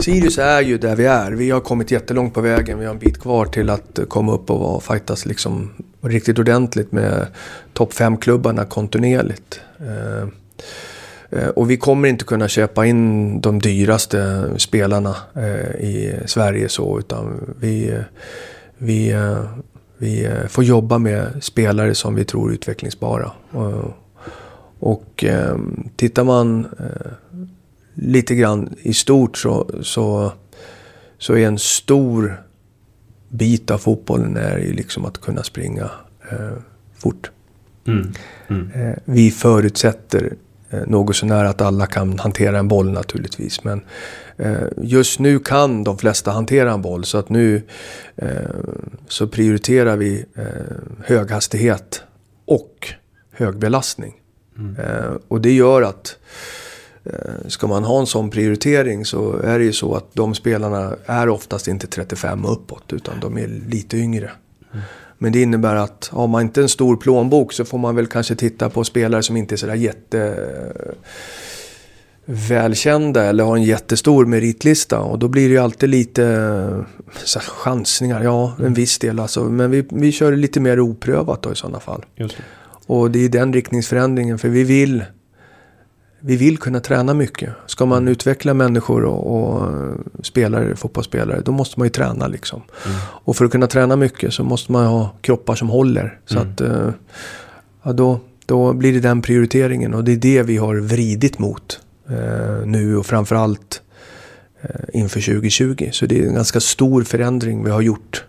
Sirius 0.00 0.38
är 0.38 0.60
ju 0.60 0.78
där 0.78 0.96
vi 0.96 1.06
är. 1.06 1.32
Vi 1.32 1.50
har 1.50 1.60
kommit 1.60 1.90
jättelångt 1.90 2.34
på 2.34 2.40
vägen. 2.40 2.78
Vi 2.78 2.84
har 2.84 2.92
en 2.92 2.98
bit 2.98 3.20
kvar 3.20 3.46
till 3.46 3.70
att 3.70 3.98
komma 4.08 4.32
upp 4.32 4.50
och 4.50 4.82
fightas 4.82 5.26
liksom 5.26 5.70
riktigt 6.00 6.38
ordentligt 6.38 6.92
med 6.92 7.26
topp 7.72 7.92
5-klubbarna 7.92 8.64
kontinuerligt. 8.64 9.60
Eh, 9.80 10.28
eh, 11.40 11.48
och 11.48 11.70
vi 11.70 11.76
kommer 11.76 12.08
inte 12.08 12.24
kunna 12.24 12.48
köpa 12.48 12.86
in 12.86 13.40
de 13.40 13.60
dyraste 13.60 14.50
spelarna 14.56 15.16
eh, 15.36 15.80
i 15.80 16.14
Sverige 16.26 16.68
så 16.68 16.98
utan 16.98 17.54
vi, 17.60 17.90
eh, 17.90 18.00
vi, 18.78 19.14
vi 20.02 20.24
eh, 20.24 20.46
får 20.48 20.64
jobba 20.64 20.98
med 20.98 21.44
spelare 21.44 21.94
som 21.94 22.14
vi 22.14 22.24
tror 22.24 22.50
är 22.50 22.54
utvecklingsbara. 22.54 23.32
Och 24.78 25.24
eh, 25.24 25.56
tittar 25.96 26.24
man 26.24 26.66
eh, 26.78 27.12
lite 27.94 28.34
grann 28.34 28.74
i 28.82 28.94
stort 28.94 29.38
så, 29.38 29.70
så, 29.82 30.32
så 31.18 31.34
är 31.34 31.46
en 31.46 31.58
stor 31.58 32.42
bit 33.28 33.70
av 33.70 33.78
fotbollen 33.78 34.36
är 34.36 34.58
ju 34.58 34.72
liksom 34.72 35.04
att 35.04 35.20
kunna 35.20 35.42
springa 35.42 35.90
eh, 36.30 36.56
fort. 36.94 37.30
Mm. 37.86 38.12
Mm. 38.48 38.70
Eh, 38.70 38.98
vi 39.04 39.30
förutsätter 39.30 40.34
eh, 40.72 40.80
något 40.86 41.16
sånär 41.16 41.44
att 41.44 41.60
alla 41.60 41.86
kan 41.86 42.18
hantera 42.18 42.58
en 42.58 42.68
boll 42.68 42.92
naturligtvis. 42.92 43.64
Men 43.64 43.80
Eh, 44.36 44.68
just 44.76 45.18
nu 45.18 45.38
kan 45.38 45.84
de 45.84 45.98
flesta 45.98 46.30
hantera 46.30 46.72
en 46.72 46.82
boll 46.82 47.04
så 47.04 47.18
att 47.18 47.28
nu 47.28 47.62
eh, 48.16 48.28
så 49.08 49.26
prioriterar 49.26 49.96
vi 49.96 50.24
hög 51.04 51.30
hastighet 51.30 52.02
och 52.44 52.88
hög 53.30 53.58
belastning. 53.58 54.14
Mm. 54.58 54.76
Och 55.28 55.40
det 55.40 55.52
gör 55.52 55.82
att 55.82 56.16
ska 57.46 57.66
man 57.66 57.84
ha 57.84 58.00
en 58.00 58.06
sån 58.06 58.30
prioritering 58.30 59.04
så 59.04 59.36
är 59.36 59.58
det 59.58 59.64
ju 59.64 59.72
så 59.72 59.94
att 59.94 60.14
de 60.14 60.34
spelarna 60.34 60.96
är 61.06 61.28
oftast 61.28 61.68
inte 61.68 61.86
35 61.86 62.44
och 62.44 62.52
uppåt 62.52 62.92
utan 62.92 63.20
de 63.20 63.38
är 63.38 63.48
lite 63.68 63.96
yngre. 63.96 64.30
Mm. 64.72 64.84
Men 65.22 65.32
det 65.32 65.42
innebär 65.42 65.76
att 65.76 66.08
har 66.12 66.26
man 66.26 66.42
inte 66.42 66.62
en 66.62 66.68
stor 66.68 66.96
plånbok 66.96 67.52
så 67.52 67.64
får 67.64 67.78
man 67.78 67.96
väl 67.96 68.06
kanske 68.06 68.34
titta 68.34 68.70
på 68.70 68.84
spelare 68.84 69.22
som 69.22 69.36
inte 69.36 69.54
är 69.54 69.56
sådär 69.56 69.74
jätte 69.74 70.36
välkända 72.24 73.24
eller 73.24 73.44
har 73.44 73.56
en 73.56 73.62
jättestor 73.62 74.26
meritlista. 74.26 75.00
Och 75.00 75.18
då 75.18 75.28
blir 75.28 75.48
det 75.48 75.52
ju 75.52 75.58
alltid 75.58 75.88
lite 75.88 76.22
så 77.24 77.38
här, 77.38 77.46
chansningar. 77.46 78.22
Ja, 78.22 78.56
en 78.64 78.74
viss 78.74 78.98
del 78.98 79.20
alltså. 79.20 79.44
Men 79.44 79.70
vi, 79.70 79.84
vi 79.90 80.12
kör 80.12 80.36
lite 80.36 80.60
mer 80.60 80.80
oprövat 80.80 81.42
då 81.42 81.52
i 81.52 81.56
sådana 81.56 81.80
fall. 81.80 82.04
Och 82.86 83.10
det 83.10 83.24
är 83.24 83.28
den 83.28 83.52
riktningsförändringen. 83.52 84.38
För 84.38 84.48
vi 84.48 84.64
vill, 84.64 85.04
vi 86.24 86.36
vill 86.36 86.58
kunna 86.58 86.80
träna 86.80 87.14
mycket. 87.14 87.50
Ska 87.66 87.86
man 87.86 88.08
utveckla 88.08 88.54
människor 88.54 89.04
och, 89.04 89.36
och 89.36 89.68
spelare, 90.22 90.76
fotbollsspelare, 90.76 91.40
då 91.44 91.52
måste 91.52 91.80
man 91.80 91.86
ju 91.86 91.90
träna 91.90 92.26
liksom. 92.26 92.62
Mm. 92.86 92.98
Och 93.04 93.36
för 93.36 93.44
att 93.44 93.50
kunna 93.50 93.66
träna 93.66 93.96
mycket 93.96 94.34
så 94.34 94.44
måste 94.44 94.72
man 94.72 94.86
ha 94.86 95.10
kroppar 95.20 95.54
som 95.54 95.68
håller. 95.68 96.18
Så 96.26 96.38
mm. 96.38 96.50
att, 96.50 96.60
eh, 96.60 96.90
ja, 97.82 97.92
då, 97.92 98.20
då 98.46 98.72
blir 98.72 98.92
det 98.92 99.00
den 99.00 99.22
prioriteringen 99.22 99.94
och 99.94 100.04
det 100.04 100.12
är 100.12 100.16
det 100.16 100.42
vi 100.42 100.56
har 100.56 100.76
vridit 100.76 101.38
mot 101.38 101.80
eh, 102.08 102.66
nu 102.66 102.96
och 102.96 103.06
framförallt 103.06 103.82
eh, 104.60 105.00
inför 105.00 105.20
2020. 105.20 105.88
Så 105.92 106.06
det 106.06 106.20
är 106.20 106.26
en 106.26 106.34
ganska 106.34 106.60
stor 106.60 107.02
förändring 107.02 107.64
vi 107.64 107.70
har 107.70 107.80
gjort. 107.80 108.24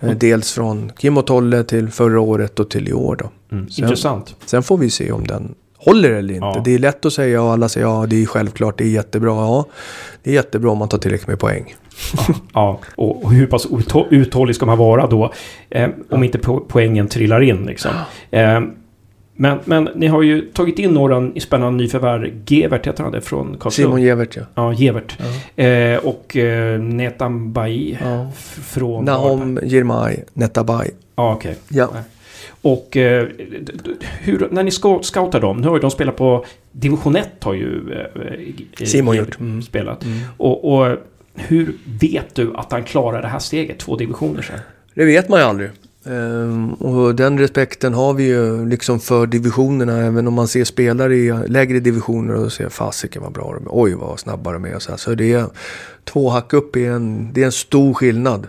Eh, 0.00 0.10
dels 0.10 0.52
från 0.52 0.92
Kim 0.98 1.18
och 1.18 1.26
Tolle 1.26 1.64
till 1.64 1.90
förra 1.90 2.20
året 2.20 2.60
och 2.60 2.70
till 2.70 2.88
i 2.88 2.92
år. 2.92 3.16
Då. 3.16 3.30
Mm, 3.56 3.70
sen, 3.70 3.84
intressant. 3.84 4.34
Sen 4.46 4.62
får 4.62 4.78
vi 4.78 4.90
se 4.90 5.12
om 5.12 5.26
den 5.26 5.54
håller 5.78 6.10
eller 6.10 6.34
inte. 6.34 6.46
Ja. 6.46 6.62
Det 6.64 6.74
är 6.74 6.78
lätt 6.78 7.04
att 7.04 7.12
säga 7.12 7.42
och 7.42 7.52
alla 7.52 7.68
säger 7.68 7.86
ja 7.86 8.06
det 8.06 8.22
är 8.22 8.26
självklart, 8.26 8.78
det 8.78 8.84
är 8.84 8.88
jättebra. 8.88 9.30
Ja, 9.30 9.66
det 10.22 10.30
är 10.30 10.34
jättebra 10.34 10.70
om 10.70 10.78
man 10.78 10.88
tar 10.88 10.98
tillräckligt 10.98 11.28
med 11.28 11.38
poäng. 11.38 11.74
Ja, 12.16 12.28
ja. 12.52 12.80
Och, 12.96 13.32
hur 13.32 13.46
pass 13.46 13.66
uthållig 14.10 14.56
ska 14.56 14.66
man 14.66 14.78
vara 14.78 15.06
då? 15.06 15.32
Eh, 15.70 15.88
om 16.10 16.24
inte 16.24 16.38
po 16.38 16.60
poängen 16.68 17.08
trillar 17.08 17.42
in 17.42 17.66
liksom. 17.66 17.90
Eh, 18.30 18.60
men, 19.38 19.58
men 19.64 19.88
ni 19.94 20.06
har 20.06 20.22
ju 20.22 20.40
tagit 20.40 20.78
in 20.78 20.90
några 20.90 21.30
spännande 21.40 21.82
nyförvärv. 21.82 22.42
Gevert 22.46 22.86
heter 22.86 23.02
han 23.02 23.12
det 23.12 23.20
från 23.20 23.56
Karlslund. 23.60 23.72
Simon 23.88 24.02
Gevert 24.02 24.36
ja. 24.36 24.42
Ja, 24.54 24.72
Gevert. 24.72 25.18
Ja. 25.56 25.64
Eh, 25.64 25.98
och 25.98 26.36
eh, 26.36 26.80
Netambai 26.80 27.98
ja. 28.02 28.30
från... 28.62 29.04
Nahom 29.04 29.58
Jirmai 29.62 30.22
Netabay. 30.32 30.90
Ja, 31.16 31.32
okej. 31.34 31.50
Okay. 31.50 31.78
Ja. 31.78 31.88
Och 32.66 32.96
eh, 32.96 33.28
hur, 34.20 34.48
när 34.50 34.62
ni 34.62 34.70
scoutar 35.02 35.40
dem, 35.40 35.56
nu 35.56 35.68
har 35.68 35.74
ju 35.74 35.80
de 35.80 35.90
spelat 35.90 36.16
på 36.16 36.44
Division 36.72 37.16
1 37.16 37.28
har 37.40 37.54
ju 37.54 37.92
eh, 37.92 38.86
Simon 38.86 39.16
gjort. 39.16 39.40
Mm. 39.40 39.62
spelat. 39.62 40.04
Mm. 40.04 40.18
Och, 40.36 40.74
och, 40.74 40.96
hur 41.34 41.74
vet 42.00 42.34
du 42.34 42.54
att 42.54 42.72
han 42.72 42.84
klarar 42.84 43.22
det 43.22 43.28
här 43.28 43.38
steget, 43.38 43.78
två 43.78 43.96
divisioner 43.96 44.42
sen? 44.42 44.58
Det 44.94 45.04
vet 45.04 45.28
man 45.28 45.40
ju 45.40 45.46
aldrig. 45.46 45.70
Um, 46.04 46.72
och 46.72 47.14
den 47.14 47.38
respekten 47.38 47.94
har 47.94 48.14
vi 48.14 48.24
ju 48.24 48.68
liksom 48.68 49.00
för 49.00 49.26
divisionerna. 49.26 49.98
Även 49.98 50.26
om 50.26 50.34
man 50.34 50.48
ser 50.48 50.64
spelare 50.64 51.16
i 51.16 51.32
lägre 51.46 51.80
divisioner 51.80 52.34
och 52.34 52.52
ser 52.52 52.68
fasiken 52.68 53.22
vad 53.22 53.32
bra 53.32 53.54
de 53.54 53.66
är. 53.66 53.70
Oj 53.72 53.94
vad 53.94 54.20
snabba 54.20 54.52
de 54.52 54.64
är. 54.64 54.76
Och 54.76 54.82
så, 54.82 54.90
här. 54.90 54.98
så 54.98 55.14
det 55.14 55.32
är 55.32 55.46
två 56.04 56.30
hack 56.30 56.52
upp 56.52 56.76
är 56.76 56.90
en, 56.90 57.32
det 57.32 57.42
är 57.42 57.46
en 57.46 57.52
stor 57.52 57.94
skillnad. 57.94 58.46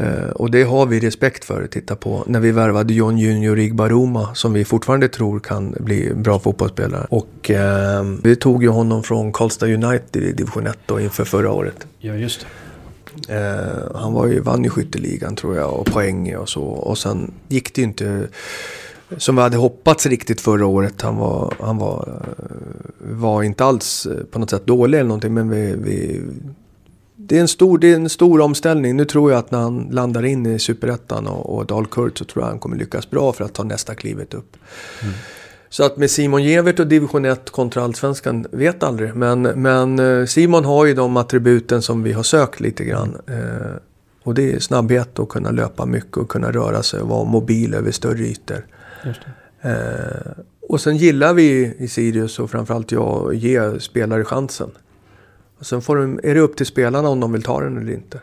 Uh, 0.00 0.30
och 0.30 0.50
det 0.50 0.62
har 0.62 0.86
vi 0.86 1.00
respekt 1.00 1.44
för. 1.44 1.66
Titta 1.66 1.96
på 1.96 2.24
när 2.26 2.40
vi 2.40 2.52
värvade 2.52 2.94
John 2.94 3.18
Junior 3.18 3.58
Igbaroma 3.58 4.34
som 4.34 4.52
vi 4.52 4.64
fortfarande 4.64 5.08
tror 5.08 5.40
kan 5.40 5.74
bli 5.80 6.14
bra 6.14 6.38
fotbollsspelare. 6.38 7.06
Och 7.10 7.50
uh, 7.50 7.56
vi 8.22 8.36
tog 8.36 8.62
ju 8.62 8.68
honom 8.68 9.02
från 9.02 9.32
Karlstad 9.32 9.66
United 9.66 10.22
i 10.22 10.32
division 10.32 10.66
1 10.66 10.78
då 10.86 11.00
inför 11.00 11.24
förra 11.24 11.52
året. 11.52 11.86
Ja, 11.98 12.14
just 12.14 12.40
det. 12.40 12.46
Eh, 13.28 13.96
han 14.00 14.12
var 14.12 14.26
ju, 14.26 14.40
vann 14.40 14.64
ju 14.64 14.70
skytteligan 14.70 15.36
tror 15.36 15.56
jag 15.56 15.80
och 15.80 15.86
poäng 15.86 16.36
och 16.36 16.48
så. 16.48 16.62
Och 16.62 16.98
sen 16.98 17.32
gick 17.48 17.74
det 17.74 17.80
ju 17.80 17.86
inte 17.86 18.28
som 19.16 19.36
vi 19.36 19.42
hade 19.42 19.56
hoppats 19.56 20.06
riktigt 20.06 20.40
förra 20.40 20.66
året. 20.66 21.02
Han 21.02 21.16
var, 21.16 21.54
han 21.60 21.78
var, 21.78 22.22
var 22.98 23.42
inte 23.42 23.64
alls 23.64 24.06
på 24.30 24.38
något 24.38 24.50
sätt 24.50 24.66
dålig 24.66 24.98
eller 24.98 25.08
någonting. 25.08 25.34
Men 25.34 25.50
vi, 25.50 25.74
vi, 25.78 26.20
det, 27.26 27.36
är 27.36 27.40
en 27.40 27.48
stor, 27.48 27.78
det 27.78 27.92
är 27.92 27.96
en 27.96 28.08
stor 28.08 28.40
omställning. 28.40 28.96
Nu 28.96 29.04
tror 29.04 29.30
jag 29.30 29.38
att 29.38 29.50
när 29.50 29.58
han 29.58 29.88
landar 29.90 30.24
in 30.24 30.46
i 30.46 30.58
Superettan 30.58 31.26
och, 31.26 31.56
och 31.56 31.66
Dalkurd 31.66 32.18
så 32.18 32.24
tror 32.24 32.44
jag 32.44 32.48
han 32.48 32.58
kommer 32.58 32.76
lyckas 32.76 33.10
bra 33.10 33.32
för 33.32 33.44
att 33.44 33.54
ta 33.54 33.64
nästa 33.64 33.94
klivet 33.94 34.34
upp. 34.34 34.56
Mm. 35.02 35.14
Så 35.68 35.84
att 35.84 35.96
med 35.96 36.10
Simon 36.10 36.42
Gevert 36.42 36.80
och 36.80 36.86
division 36.86 37.24
1 37.24 37.50
kontra 37.50 37.82
allsvenskan, 37.84 38.46
vet 38.50 38.82
aldrig. 38.82 39.14
Men, 39.14 39.42
men 39.42 39.98
eh, 39.98 40.26
Simon 40.26 40.64
har 40.64 40.86
ju 40.86 40.94
de 40.94 41.16
attributen 41.16 41.82
som 41.82 42.02
vi 42.02 42.12
har 42.12 42.22
sökt 42.22 42.60
lite 42.60 42.84
grann. 42.84 43.16
Eh, 43.26 43.76
och 44.22 44.34
det 44.34 44.52
är 44.52 44.58
snabbhet 44.58 45.18
och 45.18 45.28
kunna 45.28 45.50
löpa 45.50 45.86
mycket 45.86 46.16
och 46.16 46.28
kunna 46.28 46.52
röra 46.52 46.82
sig 46.82 47.00
och 47.00 47.08
vara 47.08 47.24
mobil 47.24 47.74
över 47.74 47.90
större 47.90 48.22
ytor. 48.22 48.66
Eh, 49.60 49.72
och 50.68 50.80
sen 50.80 50.96
gillar 50.96 51.34
vi 51.34 51.74
i 51.78 51.88
Sirius 51.88 52.38
och 52.38 52.50
framförallt 52.50 52.92
jag 52.92 53.30
att 53.30 53.36
ge 53.36 53.80
spelare 53.80 54.24
chansen. 54.24 54.70
Och 55.60 55.66
sen 55.66 55.82
får 55.82 55.96
de, 55.96 56.20
är 56.22 56.34
det 56.34 56.40
upp 56.40 56.56
till 56.56 56.66
spelarna 56.66 57.08
om 57.08 57.20
de 57.20 57.32
vill 57.32 57.42
ta 57.42 57.60
den 57.60 57.78
eller 57.78 57.92
inte. 57.92 58.20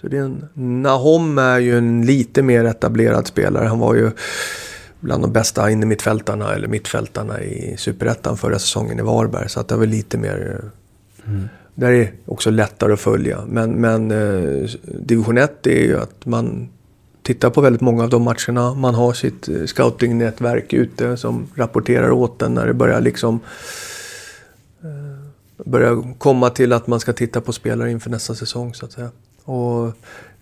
Så 0.00 0.08
det 0.08 0.16
är 0.16 0.22
en, 0.22 0.48
Nahom 0.82 1.38
är 1.38 1.58
ju 1.58 1.78
en 1.78 2.06
lite 2.06 2.42
mer 2.42 2.64
etablerad 2.64 3.26
spelare. 3.26 3.66
Han 3.66 3.78
var 3.78 3.94
ju 3.94 4.10
bland 5.00 5.22
de 5.22 5.32
bästa 5.32 5.70
innermittfältarna 5.70 6.54
eller 6.54 6.68
mittfältarna 6.68 7.42
i 7.42 7.76
Superettan 7.78 8.36
förra 8.36 8.58
säsongen 8.58 8.98
i 8.98 9.02
Varberg. 9.02 9.48
Så 9.48 9.60
att 9.60 9.68
det 9.68 9.76
var 9.76 9.86
lite 9.86 10.18
mer... 10.18 10.60
Mm. 11.26 11.48
Där 11.74 11.92
är 11.92 12.12
också 12.26 12.50
lättare 12.50 12.92
att 12.92 13.00
följa. 13.00 13.44
Men, 13.48 13.72
men 13.72 14.10
eh, 14.10 14.70
division 14.84 15.38
1 15.38 15.66
är 15.66 15.84
ju 15.84 15.98
att 15.98 16.26
man 16.26 16.68
tittar 17.22 17.50
på 17.50 17.60
väldigt 17.60 17.82
många 17.82 18.02
av 18.02 18.10
de 18.10 18.22
matcherna. 18.22 18.74
Man 18.74 18.94
har 18.94 19.12
sitt 19.12 19.48
eh, 19.48 19.64
scoutingnätverk 19.64 20.72
ute 20.72 21.16
som 21.16 21.46
rapporterar 21.54 22.10
åt 22.10 22.42
en 22.42 22.54
när 22.54 22.66
det 22.66 22.74
börjar 22.74 23.00
liksom 23.00 23.40
börjar 25.64 26.18
komma 26.18 26.50
till 26.50 26.72
att 26.72 26.86
man 26.86 27.00
ska 27.00 27.12
titta 27.12 27.40
på 27.40 27.52
spelare 27.52 27.90
inför 27.90 28.10
nästa 28.10 28.34
säsong 28.34 28.74
så 28.74 28.86
att 28.86 28.92
säga. 28.92 29.10
Och 29.44 29.92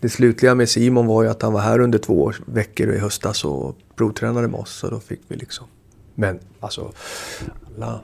det 0.01 0.09
slutliga 0.09 0.55
med 0.55 0.69
Simon 0.69 1.07
var 1.07 1.23
ju 1.23 1.29
att 1.29 1.43
han 1.43 1.53
var 1.53 1.61
här 1.61 1.79
under 1.79 1.99
två 1.99 2.33
veckor 2.47 2.93
i 2.93 2.99
höstas 2.99 3.45
och 3.45 3.77
provtränade 3.97 4.49
med 4.49 4.61
oss. 4.61 4.71
Så 4.71 4.89
då 4.89 5.01
fick 5.01 5.21
vi 5.29 5.37
liksom... 5.37 5.67
Men 6.15 6.39
alltså, 6.61 6.93
alla 7.77 8.01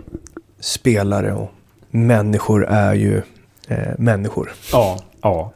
spelare 0.60 1.32
och 1.32 1.50
människor 1.90 2.66
är 2.66 2.94
ju 2.94 3.22
eh, 3.68 3.94
människor. 3.98 4.52
Ja, 4.72 5.04
ja. 5.22 5.52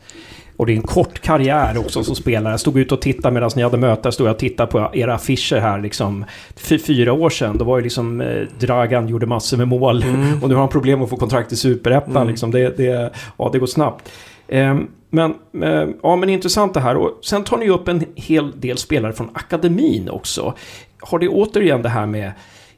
Och 0.62 0.66
det 0.66 0.72
är 0.72 0.76
en 0.76 0.82
kort 0.82 1.18
karriär 1.20 1.78
också 1.78 2.04
som 2.04 2.14
spelare. 2.14 2.52
Jag 2.52 2.60
stod 2.60 2.78
ut 2.78 2.92
och 2.92 3.00
tittade 3.00 3.34
medan 3.34 3.50
ni 3.56 3.62
hade 3.62 3.76
möte. 3.76 4.12
Stod 4.12 4.26
jag 4.26 4.32
och 4.32 4.38
tittade 4.38 4.70
på 4.70 4.90
era 4.92 5.14
affischer 5.14 5.60
här 5.60 5.80
liksom. 5.80 6.24
För 6.56 6.78
fyra 6.78 7.12
år 7.12 7.30
sedan, 7.30 7.58
då 7.58 7.64
var 7.64 7.78
ju 7.78 7.82
liksom 7.82 8.20
eh, 8.20 8.42
Dragan 8.58 9.08
gjorde 9.08 9.26
massor 9.26 9.56
med 9.56 9.68
mål. 9.68 10.02
Mm. 10.02 10.42
Och 10.42 10.48
nu 10.48 10.54
har 10.54 10.60
han 10.60 10.68
problem 10.68 11.02
att 11.02 11.10
få 11.10 11.16
kontrakt 11.16 11.52
i 11.52 11.56
Superettan. 11.56 12.16
Mm. 12.16 12.28
Liksom. 12.28 12.50
Det, 12.50 12.76
det, 12.76 13.12
ja, 13.38 13.50
det 13.52 13.58
går 13.58 13.66
snabbt. 13.66 14.12
Um, 14.48 14.90
men, 15.10 15.34
eh, 15.62 15.88
ja, 16.02 16.16
men 16.16 16.28
intressant 16.28 16.74
det 16.74 16.80
här. 16.80 16.96
Och 16.96 17.18
sen 17.22 17.44
tar 17.44 17.56
ni 17.56 17.68
upp 17.68 17.88
en 17.88 18.04
hel 18.14 18.60
del 18.60 18.78
spelare 18.78 19.12
från 19.12 19.30
akademin 19.32 20.08
också. 20.08 20.54
Har 21.00 21.18
det 21.18 21.28
återigen 21.28 21.82
det 21.82 21.88
här 21.88 22.06
med, 22.06 22.32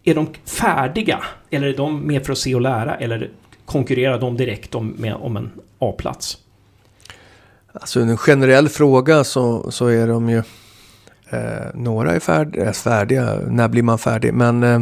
är 0.04 0.14
de 0.14 0.26
färdiga? 0.44 1.18
Eller 1.50 1.66
är 1.66 1.76
de 1.76 2.00
med 2.00 2.24
för 2.24 2.32
att 2.32 2.38
se 2.38 2.54
och 2.54 2.60
lära? 2.60 2.94
Eller 2.94 3.30
konkurrerar 3.64 4.20
de 4.20 4.36
direkt 4.36 4.74
om, 4.74 4.94
med, 4.98 5.14
om 5.14 5.36
en 5.36 5.50
A-plats? 5.78 6.38
Alltså 7.80 8.00
en 8.00 8.16
generell 8.16 8.68
fråga 8.68 9.24
så, 9.24 9.70
så 9.70 9.86
är 9.86 10.08
de 10.08 10.30
ju... 10.30 10.42
Eh, 11.30 11.66
några 11.74 12.12
är 12.12 12.20
färdiga, 12.20 12.62
är 12.62 12.66
eh, 12.66 12.72
färdiga, 12.72 13.38
när 13.48 13.68
blir 13.68 13.82
man 13.82 13.98
färdig? 13.98 14.34
Men 14.34 14.62
eh, 14.62 14.80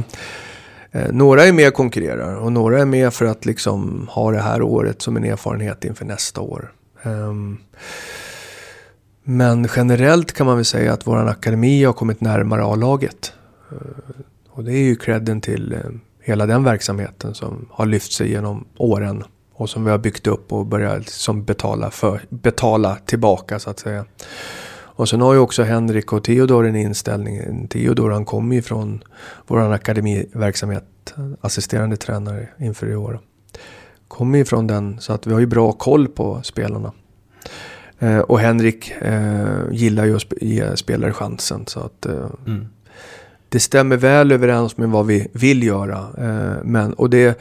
eh, 0.91 1.13
några 1.13 1.45
är 1.45 1.53
med 1.53 1.69
och 1.69 1.75
konkurrerar 1.75 2.35
och 2.35 2.53
några 2.53 2.81
är 2.81 2.85
med 2.85 3.15
för 3.15 3.25
att 3.25 3.47
liksom 3.47 4.09
ha 4.11 4.31
det 4.31 4.41
här 4.41 4.63
året 4.63 5.03
som 5.03 5.17
en 5.17 5.25
erfarenhet 5.25 5.85
inför 5.85 6.05
nästa 6.05 6.41
år. 6.41 6.73
Eh, 7.03 7.33
men 9.25 9.69
generellt 9.77 10.33
kan 10.33 10.47
man 10.47 10.57
väl 10.57 10.65
säga 10.65 10.93
att 10.93 11.07
vår 11.07 11.29
akademi 11.29 11.85
har 11.85 11.93
kommit 11.93 12.21
närmare 12.21 12.65
A-laget. 12.65 13.33
Eh, 13.71 13.77
och 14.51 14.65
det 14.65 14.73
är 14.73 14.85
ju 14.85 14.97
credden 14.97 15.41
till 15.41 15.77
hela 16.21 16.47
den 16.47 16.65
verksamheten 16.65 17.35
som 17.35 17.69
har 17.71 17.87
lyft 17.87 18.13
sig 18.13 18.31
genom 18.31 18.65
åren. 18.77 19.25
Och 19.63 19.71
som 19.71 19.85
vi 19.85 19.91
har 19.91 19.99
byggt 19.99 20.27
upp 20.27 20.53
och 20.53 20.67
börjat 20.67 20.99
liksom 20.99 21.45
betala, 21.45 21.91
för, 21.91 22.21
betala 22.29 22.97
tillbaka 23.07 23.59
så 23.59 23.71
att 23.71 23.79
säga. 23.79 24.05
Och 24.95 25.09
sen 25.09 25.21
har 25.21 25.33
ju 25.33 25.39
också 25.39 25.63
Henrik 25.63 26.13
och 26.13 26.25
Theodor 26.25 26.67
en 26.67 26.77
inställning. 26.77 27.69
Theodor 27.69 28.11
han 28.11 28.25
kommer 28.25 28.57
ju 28.57 28.63
från 28.63 29.05
vår 29.47 29.73
akademiverksamhet, 29.73 31.15
assisterande 31.41 31.97
tränare 31.97 32.49
inför 32.59 32.87
i 32.87 32.97
år 32.97 33.21
kommer 34.13 34.39
ju 34.39 34.45
från 34.45 34.67
den 34.67 35.01
så 35.01 35.13
att 35.13 35.27
vi 35.27 35.33
har 35.33 35.41
ju 35.41 35.47
bra 35.47 35.73
koll 35.73 36.09
på 36.09 36.41
spelarna. 36.43 36.93
Eh, 37.99 38.19
och 38.19 38.41
Henrik 38.41 38.91
eh, 39.01 39.59
gillar 39.71 40.05
ju 40.05 40.17
att 40.17 40.23
sp 40.27 40.33
ge 40.41 40.77
spelare 40.77 41.13
chansen 41.13 41.67
så 41.67 41.81
att 41.81 42.07
eh, 42.07 42.31
mm. 42.47 42.67
det 43.49 43.61
stämmer 43.61 43.97
väl 43.97 44.33
överens 44.33 44.77
med 44.77 44.89
vad 44.89 45.07
vi 45.07 45.29
vill 45.33 45.63
göra. 45.63 45.99
Eh, 46.19 46.65
men, 46.65 46.93
och 46.93 47.11
det, 47.11 47.41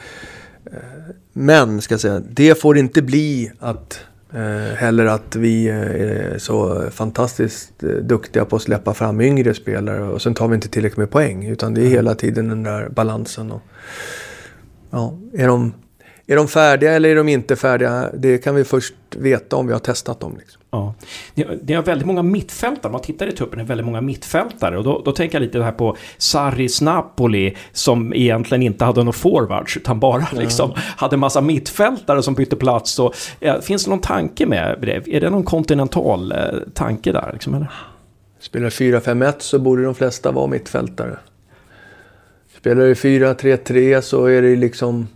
men, 1.33 1.81
ska 1.81 1.93
jag 1.93 2.01
säga, 2.01 2.21
det 2.29 2.61
får 2.61 2.77
inte 2.77 3.01
bli 3.01 3.51
att 3.59 4.05
Eh, 4.33 4.75
heller 4.75 5.05
att 5.05 5.35
vi 5.35 5.69
är 5.69 6.37
så 6.37 6.89
fantastiskt 6.91 7.83
eh, 7.83 7.89
duktiga 7.89 8.45
på 8.45 8.55
att 8.55 8.61
släppa 8.61 8.93
fram 8.93 9.21
yngre 9.21 9.53
spelare 9.53 10.03
och 10.03 10.21
sen 10.21 10.33
tar 10.33 10.47
vi 10.47 10.55
inte 10.55 10.67
tillräckligt 10.67 10.97
med 10.97 11.11
poäng. 11.11 11.45
Utan 11.45 11.73
det 11.73 11.81
är 11.81 11.87
hela 11.87 12.15
tiden 12.15 12.47
den 12.47 12.63
där 12.63 12.89
balansen. 12.89 13.51
Och, 13.51 13.61
ja, 14.89 15.17
är 15.33 15.47
de 15.47 15.73
är 16.27 16.35
de 16.35 16.47
färdiga 16.47 16.91
eller 16.91 17.09
är 17.09 17.15
de 17.15 17.29
inte 17.29 17.55
färdiga? 17.55 18.09
Det 18.17 18.37
kan 18.37 18.55
vi 18.55 18.63
först 18.63 18.95
veta 19.17 19.55
om 19.55 19.67
vi 19.67 19.73
har 19.73 19.79
testat 19.79 20.19
dem. 20.19 20.35
Liksom. 20.39 20.60
Ja. 20.71 20.93
Det 21.61 21.73
är 21.73 21.81
väldigt 21.81 22.07
många 22.07 22.23
mittfältare. 22.23 22.91
Man 22.91 23.01
tittar 23.01 23.27
i 23.27 23.31
tuppen, 23.31 23.57
det 23.57 23.63
är 23.63 23.67
väldigt 23.67 23.85
många 23.85 24.01
mittfältare. 24.01 24.77
Och 24.77 24.83
då, 24.83 25.01
då 25.05 25.11
tänker 25.11 25.35
jag 25.35 25.41
lite 25.41 25.63
här 25.63 25.71
på 25.71 25.97
Sarris 26.17 26.81
Napoli 26.81 27.55
som 27.71 28.13
egentligen 28.13 28.61
inte 28.61 28.85
hade 28.85 29.03
några 29.03 29.11
forwards 29.11 29.77
utan 29.77 29.99
bara 29.99 30.27
ja. 30.31 30.39
liksom 30.39 30.73
hade 30.77 31.17
massa 31.17 31.41
mittfältare 31.41 32.23
som 32.23 32.33
bytte 32.33 32.55
plats. 32.55 32.99
Och, 32.99 33.15
ja, 33.39 33.61
finns 33.61 33.83
det 33.83 33.89
någon 33.89 33.99
tanke 33.99 34.45
med 34.45 34.77
det? 34.81 35.15
Är 35.15 35.21
det 35.21 35.29
någon 35.29 35.43
kontinental 35.43 36.31
eh, 36.31 36.37
tanke 36.73 37.11
där? 37.11 37.29
Liksom, 37.33 37.53
eller? 37.53 37.71
Spelar 38.39 38.69
4-5-1 38.69 39.33
så 39.39 39.59
borde 39.59 39.83
de 39.83 39.95
flesta 39.95 40.31
vara 40.31 40.47
mittfältare. 40.47 41.17
Spelar 42.57 42.85
du 42.85 42.93
4-3-3 42.93 44.01
så 44.01 44.25
är 44.25 44.41
det 44.41 44.55
liksom 44.55 45.07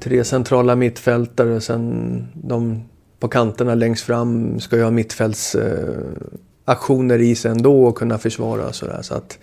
tre 0.00 0.24
centrala 0.24 0.76
mittfältare. 0.76 1.60
Sen 1.60 2.26
de 2.34 2.84
på 3.24 3.28
kanterna 3.28 3.74
längst 3.74 4.04
fram 4.04 4.60
ska 4.60 4.76
ju 4.76 4.82
ha 4.82 4.90
mittfältsaktioner 4.90 7.18
eh, 7.18 7.30
i 7.30 7.34
sig 7.34 7.50
ändå 7.50 7.84
och 7.84 7.98
kunna 7.98 8.18
försvara 8.18 8.66
och 8.66 8.74
sådär. 8.74 8.98
Så 9.02 9.14
att, 9.14 9.38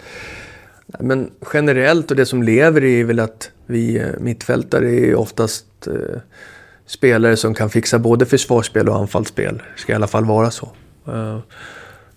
men 0.99 1.29
generellt 1.53 2.11
och 2.11 2.17
det 2.17 2.25
som 2.25 2.43
lever 2.43 2.83
är 2.83 3.03
väl 3.03 3.19
att 3.19 3.51
vi 3.65 3.97
eh, 3.97 4.05
mittfältare 4.19 4.89
är 4.89 5.15
oftast 5.15 5.65
eh, 5.87 5.93
spelare 6.85 7.37
som 7.37 7.53
kan 7.53 7.69
fixa 7.69 7.99
både 7.99 8.25
försvarsspel 8.25 8.89
och 8.89 8.95
anfallsspel. 8.95 9.61
Det 9.75 9.81
ska 9.81 9.91
i 9.91 9.95
alla 9.95 10.07
fall 10.07 10.25
vara 10.25 10.51
så. 10.51 10.69
Eh, 11.07 11.39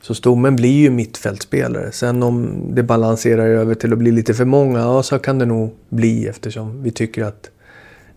så 0.01 0.15
stommen 0.15 0.57
blir 0.57 0.83
ju 0.83 0.91
mittfältspelare. 0.91 1.93
Sen 1.93 2.23
om 2.23 2.65
det 2.75 2.83
balanserar 2.83 3.47
över 3.47 3.75
till 3.75 3.93
att 3.93 3.99
bli 3.99 4.11
lite 4.11 4.35
för 4.35 4.45
många, 4.45 4.79
ja 4.79 5.03
så 5.03 5.19
kan 5.19 5.39
det 5.39 5.47
nog 5.47 5.75
bli 5.89 6.27
eftersom 6.27 6.83
vi 6.83 6.91
tycker 6.91 7.25
att 7.25 7.51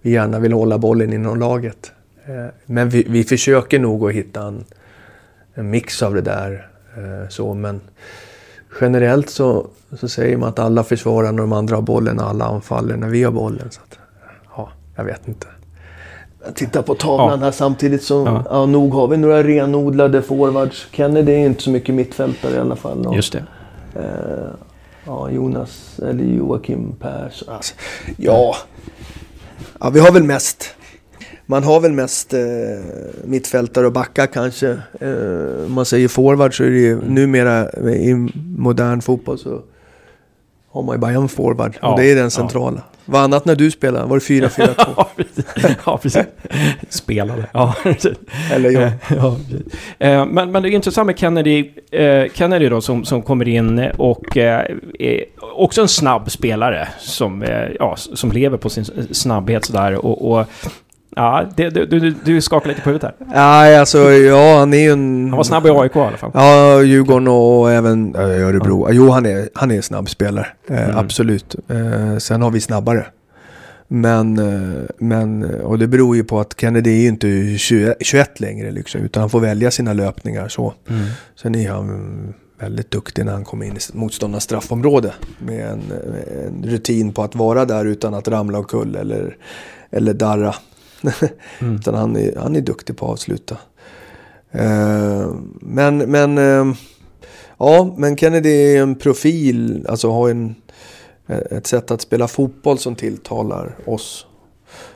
vi 0.01 0.11
gärna 0.11 0.39
vill 0.39 0.53
hålla 0.53 0.77
bollen 0.77 1.13
inom 1.13 1.39
laget. 1.39 1.91
Eh, 2.27 2.45
men 2.65 2.89
vi, 2.89 3.05
vi 3.09 3.23
försöker 3.23 3.79
nog 3.79 4.09
att 4.09 4.13
hitta 4.13 4.41
en, 4.41 4.65
en 5.53 5.69
mix 5.69 6.03
av 6.03 6.13
det 6.13 6.21
där. 6.21 6.67
Eh, 6.97 7.29
så, 7.29 7.53
men 7.53 7.81
generellt 8.81 9.29
så, 9.29 9.67
så 9.99 10.07
säger 10.07 10.37
man 10.37 10.49
att 10.49 10.59
alla 10.59 10.83
försvarar 10.83 11.31
när 11.31 11.41
de 11.41 11.53
andra 11.53 11.75
har 11.75 11.81
bollen 11.81 12.19
och 12.19 12.29
alla 12.29 12.45
anfaller 12.45 12.97
när 12.97 13.09
vi 13.09 13.23
har 13.23 13.31
bollen. 13.31 13.71
Så 13.71 13.81
att, 13.81 13.99
ja, 14.55 14.69
jag 14.95 15.03
vet 15.03 15.27
inte. 15.27 15.47
Jag 16.45 16.55
tittar 16.55 16.81
på 16.81 16.95
tavlan 16.95 17.39
ja. 17.39 17.45
här 17.45 17.51
samtidigt 17.51 18.03
så 18.03 18.23
ja. 18.25 18.43
ja. 18.49 18.65
nog 18.65 18.93
har 18.93 19.07
vi 19.07 19.17
några 19.17 19.43
renodlade 19.43 20.21
forwards. 20.21 20.87
Kennedy 20.91 21.31
är 21.31 21.45
inte 21.45 21.63
så 21.63 21.69
mycket 21.69 21.95
mittfältare 21.95 22.55
i 22.55 22.59
alla 22.59 22.75
fall. 22.75 23.07
Och, 23.07 23.15
Just 23.15 23.33
det. 23.33 23.43
Eh, 23.95 24.49
ja, 25.05 25.29
Jonas 25.29 25.99
eller 25.99 26.23
Joakim 26.23 26.95
Persson. 26.99 27.55
Alltså, 27.55 27.75
ja, 28.17 28.55
Ja, 29.79 29.89
vi 29.89 29.99
har 29.99 30.11
väl 30.11 30.23
mest. 30.23 30.76
Man 31.49 31.63
har 31.63 31.79
väl 31.79 31.93
mest 31.93 32.33
eh, 32.33 32.39
mittfältare 33.23 33.85
och 33.85 33.91
backar 33.91 34.27
kanske. 34.27 34.69
Eh, 34.99 35.65
om 35.65 35.73
man 35.73 35.85
säger 35.85 36.07
forward 36.07 36.57
så 36.57 36.63
är 36.63 36.69
det 36.69 36.77
ju 36.77 37.01
numera 37.01 37.69
i 37.95 38.29
modern 38.57 39.01
fotboll 39.01 39.37
så 39.37 39.61
har 40.71 40.83
man 40.83 40.95
ju 40.95 40.99
bara 40.99 41.11
en 41.11 41.29
forward. 41.29 41.77
Ja, 41.81 41.87
och 41.87 41.99
det 41.99 42.11
är 42.11 42.15
den 42.15 42.31
centrala. 42.31 42.77
Ja. 42.77 42.97
Vad 43.05 43.21
annat 43.21 43.45
när 43.45 43.55
du 43.55 43.71
spelade? 43.71 44.05
Var 44.05 44.15
det 44.15 44.47
4-4-2? 44.47 45.05
ja, 45.85 45.97
precis. 45.97 46.25
Spelade. 46.89 47.45
Ja, 47.53 47.75
Eller 48.51 48.69
jag. 48.71 48.91
ja, 49.17 49.37
eh, 49.99 50.25
men, 50.25 50.51
men 50.51 50.63
det 50.63 50.69
är 50.69 50.71
intressant 50.71 51.05
med 51.05 51.19
Kennedy, 51.19 51.71
eh, 51.91 52.25
Kennedy 52.33 52.69
då, 52.69 52.81
som, 52.81 53.05
som 53.05 53.21
kommer 53.21 53.47
in 53.47 53.89
och 53.97 54.37
eh, 54.37 54.75
är 54.99 55.23
också 55.55 55.81
en 55.81 55.87
snabb 55.87 56.31
spelare 56.31 56.87
som, 56.99 57.45
ja, 57.79 57.95
som 57.95 58.31
lever 58.31 58.57
på 58.57 58.69
sin 58.69 58.85
snabbhet 59.11 59.65
sådär. 59.65 60.05
Och, 60.05 60.31
och 60.31 60.45
Ja, 61.17 61.45
det, 61.55 61.69
du, 61.69 61.85
du, 61.85 62.15
du 62.23 62.41
skakar 62.41 62.69
lite 62.69 62.81
på 62.81 62.89
huvudet 62.89 63.11
här. 63.19 63.27
Nej, 63.35 63.77
alltså 63.77 64.11
ja, 64.11 64.59
han 64.59 64.73
är 64.73 64.77
ju 64.77 64.91
en... 64.91 65.27
Han 65.29 65.37
var 65.37 65.43
snabb 65.43 65.65
i 65.65 65.69
AIK 65.69 65.95
i 65.95 65.99
alla 65.99 66.17
fall. 66.17 66.31
Ja, 66.33 66.81
Djurgården 66.81 67.27
och 67.27 67.71
även 67.71 68.15
Örebro. 68.15 68.87
Ja. 68.87 68.93
Jo, 68.93 69.09
han 69.09 69.25
är, 69.25 69.49
han 69.53 69.71
är 69.71 69.75
en 69.75 69.83
snabb 69.83 70.09
spelare. 70.09 70.47
Eh, 70.69 70.83
mm. 70.83 70.97
Absolut. 70.97 71.55
Eh, 71.69 72.17
sen 72.17 72.41
har 72.41 72.51
vi 72.51 72.61
snabbare. 72.61 73.05
Men, 73.87 74.37
eh, 74.37 74.83
men, 74.97 75.55
och 75.61 75.79
det 75.79 75.87
beror 75.87 76.15
ju 76.15 76.23
på 76.23 76.39
att 76.39 76.55
Kennedy 76.61 76.89
är 76.89 77.01
ju 77.01 77.07
inte 77.07 77.57
21, 77.57 77.97
21 77.99 78.39
längre 78.39 78.71
liksom, 78.71 79.01
utan 79.01 79.21
han 79.21 79.29
får 79.29 79.39
välja 79.39 79.71
sina 79.71 79.93
löpningar 79.93 80.47
så. 80.47 80.73
Mm. 80.89 81.05
Sen 81.35 81.55
är 81.55 81.69
han 81.69 82.33
väldigt 82.59 82.91
duktig 82.91 83.25
när 83.25 83.33
han 83.33 83.45
kommer 83.45 83.65
in 83.65 83.75
i 83.75 83.79
motståndarnas 83.93 84.43
straffområde. 84.43 85.13
Med 85.39 85.69
en, 85.69 85.81
en, 86.45 86.63
rutin 86.63 87.13
på 87.13 87.23
att 87.23 87.35
vara 87.35 87.65
där 87.65 87.85
utan 87.85 88.13
att 88.13 88.27
ramla 88.27 88.57
omkull 88.57 88.95
eller, 88.95 89.37
eller 89.91 90.13
darra. 90.13 90.55
mm. 91.59 91.75
Utan 91.75 91.95
han 91.95 92.15
är, 92.15 92.35
han 92.35 92.55
är 92.55 92.61
duktig 92.61 92.97
på 92.97 93.05
att 93.05 93.11
avsluta. 93.11 93.57
Uh, 94.55 95.35
men, 95.61 95.97
men, 95.97 96.37
uh, 96.37 96.75
ja, 97.57 97.95
men 97.97 98.17
Kennedy 98.17 98.49
är 98.49 98.81
en 98.81 98.95
profil, 98.95 99.85
alltså 99.89 100.11
har 100.11 100.29
en, 100.29 100.55
ett 101.51 101.67
sätt 101.67 101.91
att 101.91 102.01
spela 102.01 102.27
fotboll 102.27 102.77
som 102.77 102.95
tilltalar 102.95 103.75
oss. 103.85 104.25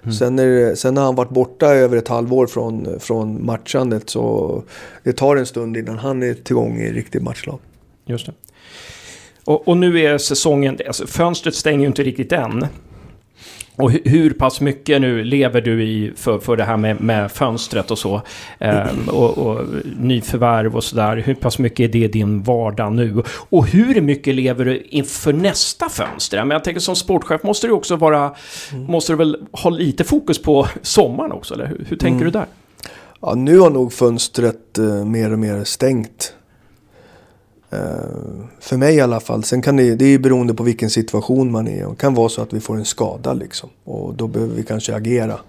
Mm. 0.03 0.13
Sen, 0.13 0.39
är, 0.39 0.75
sen 0.75 0.97
har 0.97 1.03
han 1.03 1.15
varit 1.15 1.29
borta 1.29 1.65
över 1.65 1.97
ett 1.97 2.07
halvår 2.07 2.47
från, 2.47 2.99
från 2.99 3.45
matchandet 3.45 4.09
så 4.09 4.63
det 5.03 5.13
tar 5.13 5.35
en 5.35 5.45
stund 5.45 5.77
innan 5.77 5.97
han 5.97 6.23
är 6.23 6.33
tillgång 6.33 6.77
i 6.77 6.91
riktigt 6.91 7.23
matchlag. 7.23 7.59
Just 8.05 8.25
det. 8.25 8.33
Och, 9.45 9.67
och, 9.67 9.77
nu 9.77 9.99
är 9.99 10.17
säsongen, 10.17 10.77
alltså 10.87 11.07
fönstret 11.07 11.55
stänger 11.55 11.79
ju 11.79 11.87
inte 11.87 12.03
riktigt 12.03 12.31
än. 12.31 12.67
Och 13.75 13.91
hur 13.91 14.33
pass 14.33 14.61
mycket 14.61 15.01
nu 15.01 15.23
lever 15.23 15.61
du 15.61 15.83
i 15.83 16.11
för, 16.15 16.39
för 16.39 16.57
det 16.57 16.63
här 16.63 16.77
med, 16.77 17.01
med 17.01 17.31
fönstret 17.31 17.91
och 17.91 17.97
så? 17.97 18.21
Um, 18.59 19.09
och, 19.09 19.37
och 19.37 19.65
nyförvärv 19.99 20.75
och 20.75 20.83
sådär. 20.83 21.17
Hur 21.17 21.33
pass 21.33 21.59
mycket 21.59 21.79
är 21.79 21.87
det 21.87 22.07
din 22.07 22.43
vardag 22.43 22.93
nu? 22.93 23.23
Och 23.49 23.67
hur 23.67 24.01
mycket 24.01 24.35
lever 24.35 24.65
du 24.65 24.81
inför 24.89 25.33
nästa 25.33 25.89
fönster? 25.89 26.37
Men 26.37 26.51
jag 26.51 26.63
tänker 26.63 26.81
som 26.81 26.95
sportchef 26.95 27.43
måste 27.43 27.67
du 27.67 27.73
också 27.73 27.95
vara... 27.95 28.35
Mm. 28.71 28.85
Måste 28.85 29.13
du 29.13 29.17
väl 29.17 29.37
ha 29.51 29.69
lite 29.69 30.03
fokus 30.03 30.41
på 30.41 30.67
sommaren 30.81 31.31
också? 31.31 31.53
Eller 31.53 31.65
hur, 31.65 31.85
hur 31.89 31.97
tänker 31.97 32.21
mm. 32.21 32.25
du 32.25 32.31
där? 32.31 32.45
Ja, 33.21 33.35
nu 33.35 33.59
har 33.59 33.69
nog 33.69 33.93
fönstret 33.93 34.79
uh, 34.79 35.05
mer 35.05 35.33
och 35.33 35.39
mer 35.39 35.63
stängt. 35.63 36.33
Eh, 37.71 37.79
för 38.59 38.77
mig 38.77 38.95
i 38.95 39.01
alla 39.01 39.19
fall. 39.19 39.43
Sen 39.43 39.61
kan 39.61 39.75
det, 39.75 39.95
det 39.95 40.05
är 40.05 40.19
beroende 40.19 40.53
på 40.53 40.63
vilken 40.63 40.89
situation 40.89 41.51
man 41.51 41.67
är 41.67 41.89
Det 41.89 41.95
kan 41.95 42.13
vara 42.13 42.29
så 42.29 42.41
att 42.41 42.53
vi 42.53 42.59
får 42.59 42.75
en 42.75 42.85
skada 42.85 43.33
liksom. 43.33 43.69
Och 43.83 44.15
då 44.15 44.27
behöver 44.27 44.55
vi 44.55 44.63
kanske 44.63 44.95
agera. 44.95 45.39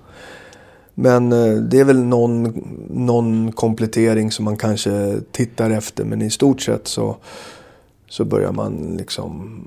Men 0.94 1.32
eh, 1.32 1.54
det 1.54 1.80
är 1.80 1.84
väl 1.84 2.02
någon, 2.02 2.42
någon 2.90 3.52
komplettering 3.52 4.30
som 4.30 4.44
man 4.44 4.56
kanske 4.56 5.20
tittar 5.32 5.70
efter. 5.70 6.04
Men 6.04 6.22
i 6.22 6.30
stort 6.30 6.60
sett 6.60 6.88
så, 6.88 7.16
så 8.08 8.24
börjar 8.24 8.52
man 8.52 8.96
liksom 8.98 9.60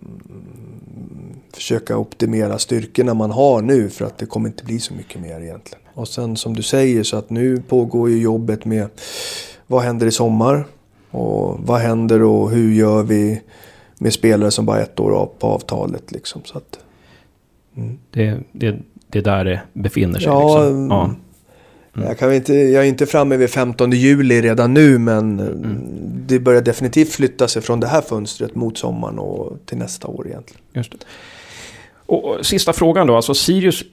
försöka 1.54 1.98
optimera 1.98 2.60
styrkorna 2.60 3.13
man 3.13 3.32
har 3.32 3.62
nu. 3.62 3.89
För 3.89 4.06
att 4.06 4.18
det 4.18 4.26
kommer 4.26 4.50
inte 4.50 4.63
bli 4.63 4.80
så 4.80 4.94
mycket 4.94 5.22
mer 5.22 5.41
egentligen. 5.41 5.84
Och 5.94 6.08
sen 6.08 6.38
som 6.38 6.56
du 6.56 6.63
säger 6.63 7.04
så 7.04 7.18
att 7.18 7.30
nu 7.30 7.62
pågår 7.62 8.10
ju 8.10 8.22
jobbet 8.22 8.65
med 8.65 8.88
vad 9.68 9.84
händer 9.84 10.08
i 10.08 10.12
sommar? 10.12 10.65
Och 11.15 11.60
vad 11.60 11.80
händer 11.80 12.23
och 12.23 12.51
hur 12.51 12.73
gör 12.73 13.04
vi 13.04 13.41
med 13.97 14.13
spelare 14.13 14.51
som 14.51 14.65
bara 14.65 14.82
ett 14.82 14.99
år 14.99 15.30
på 15.39 15.47
avtalet 15.47 16.12
liksom. 16.12 16.41
Så 16.45 16.58
att, 16.58 16.80
mm. 17.78 17.97
det, 18.12 18.38
det, 18.51 18.78
det 19.08 19.19
är 19.19 19.23
där 19.23 19.45
det 19.45 19.62
befinner 19.73 20.19
sig 20.19 20.28
ja, 20.28 20.63
liksom. 20.63 20.89
Ja. 20.89 21.15
Mm. 21.95 22.08
Jag, 22.08 22.17
kan 22.17 22.34
inte, 22.34 22.54
jag 22.54 22.84
är 22.84 22.88
inte 22.88 23.06
framme 23.06 23.38
vid 23.38 23.49
15 23.49 23.91
juli 23.91 24.41
redan 24.41 24.73
nu 24.73 24.97
men 24.97 25.39
mm. 25.39 25.78
det 26.28 26.39
börjar 26.39 26.62
definitivt 26.62 27.10
flytta 27.10 27.47
sig 27.47 27.62
från 27.62 27.80
det 27.80 27.88
här 27.88 28.01
fönstret 28.01 28.56
mot 28.56 28.78
sommaren 28.78 29.19
och 29.19 29.58
till 29.65 29.78
nästa 29.78 30.08
år 30.08 30.28
egentligen. 30.28 30.62
Just 30.73 30.91
det. 30.91 30.97
Och, 32.06 32.25
och 32.25 32.45
sista 32.45 32.73
frågan 32.73 33.08
då, 33.08 33.15
alltså 33.15 33.34
Sirius 33.34 33.84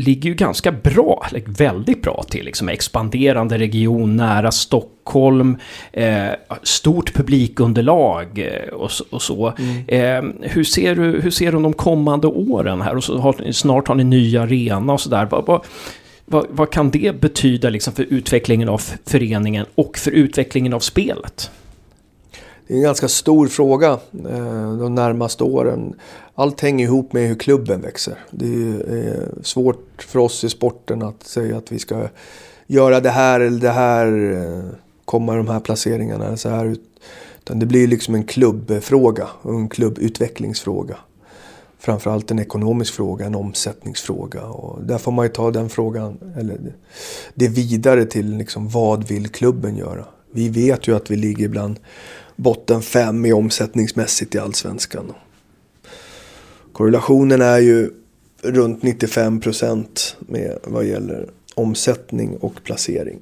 ligger 0.00 0.30
ju 0.30 0.34
ganska 0.34 0.72
bra, 0.72 1.26
väldigt 1.46 2.02
bra 2.02 2.24
till. 2.28 2.44
Liksom 2.44 2.68
expanderande 2.68 3.58
region 3.58 4.16
nära 4.16 4.50
Stockholm, 4.50 5.56
eh, 5.92 6.28
stort 6.62 7.14
publikunderlag 7.14 8.38
eh, 8.38 8.68
och, 8.72 8.90
och, 9.10 9.22
så. 9.22 9.54
Mm. 9.58 9.84
Eh, 9.86 10.48
hur, 10.50 10.64
ser 10.64 10.94
du, 10.94 11.20
hur 11.20 11.30
ser 11.30 11.52
du 11.52 11.62
de 11.62 11.72
kommande 11.72 12.26
åren 12.26 12.80
här? 12.80 12.96
Och 12.96 13.04
så 13.04 13.18
har, 13.18 13.52
snart 13.52 13.88
har 13.88 13.94
ni 13.94 14.04
ny 14.04 14.36
arena 14.36 14.92
och 14.92 15.00
sådär. 15.00 15.28
Vad, 15.30 16.46
vad, 16.50 16.70
kan 16.70 16.90
det 16.90 17.20
betyda 17.20 17.70
liksom 17.70 17.92
för 17.92 18.02
utvecklingen 18.02 18.68
av 18.68 18.82
föreningen 19.06 19.66
och 19.74 19.98
för 19.98 20.10
utvecklingen 20.10 20.72
av 20.72 20.80
spelet? 20.80 21.50
Det 22.70 22.74
är 22.74 22.76
en 22.76 22.82
ganska 22.82 23.08
stor 23.08 23.48
fråga 23.48 23.90
eh, 24.28 24.72
de 24.76 24.94
närmaste 24.94 25.44
åren. 25.44 25.94
Allt 26.34 26.60
hänger 26.60 26.84
ihop 26.84 27.12
med 27.12 27.28
hur 27.28 27.34
klubben 27.34 27.80
växer. 27.80 28.14
Det 28.30 28.46
är 28.46 28.98
eh, 28.98 29.42
svårt 29.42 30.02
för 30.02 30.18
oss 30.18 30.44
i 30.44 30.48
sporten 30.48 31.02
att 31.02 31.22
säga 31.22 31.56
att 31.56 31.72
vi 31.72 31.78
ska 31.78 32.08
göra 32.66 33.00
det 33.00 33.10
här 33.10 33.40
eller 33.40 33.60
det 33.60 33.70
här, 33.70 34.06
eh, 34.32 34.64
komma 35.04 35.36
de 35.36 35.48
här 35.48 35.60
placeringarna 35.60 36.36
så 36.36 36.48
här. 36.48 36.76
Utan 37.38 37.58
det 37.58 37.66
blir 37.66 37.86
liksom 37.86 38.14
en 38.14 38.24
klubbfråga 38.24 39.28
och 39.42 39.54
en 39.54 39.68
klubbutvecklingsfråga. 39.68 40.96
Framförallt 41.78 42.30
en 42.30 42.38
ekonomisk 42.38 42.94
fråga, 42.94 43.26
en 43.26 43.34
omsättningsfråga. 43.34 44.44
Och 44.44 44.84
där 44.84 44.98
får 44.98 45.12
man 45.12 45.24
ju 45.24 45.32
ta 45.32 45.50
den 45.50 45.68
frågan, 45.68 46.18
eller 46.36 46.58
det 47.34 47.48
vidare 47.48 48.04
till 48.04 48.36
liksom, 48.36 48.68
vad 48.68 49.08
vill 49.08 49.28
klubben 49.28 49.76
göra? 49.76 50.04
Vi 50.32 50.48
vet 50.48 50.88
ju 50.88 50.96
att 50.96 51.10
vi 51.10 51.16
ligger 51.16 51.48
bland 51.48 51.78
botten 52.42 52.82
fem 52.82 53.26
i 53.26 53.32
omsättningsmässigt 53.32 54.34
i 54.34 54.38
allsvenskan. 54.38 55.12
Korrelationen 56.72 57.42
är 57.42 57.58
ju 57.58 57.90
runt 58.42 58.82
95 58.82 59.40
procent 59.40 60.16
med 60.20 60.58
vad 60.64 60.84
gäller 60.84 61.30
omsättning 61.54 62.36
och 62.36 62.64
placering. 62.64 63.18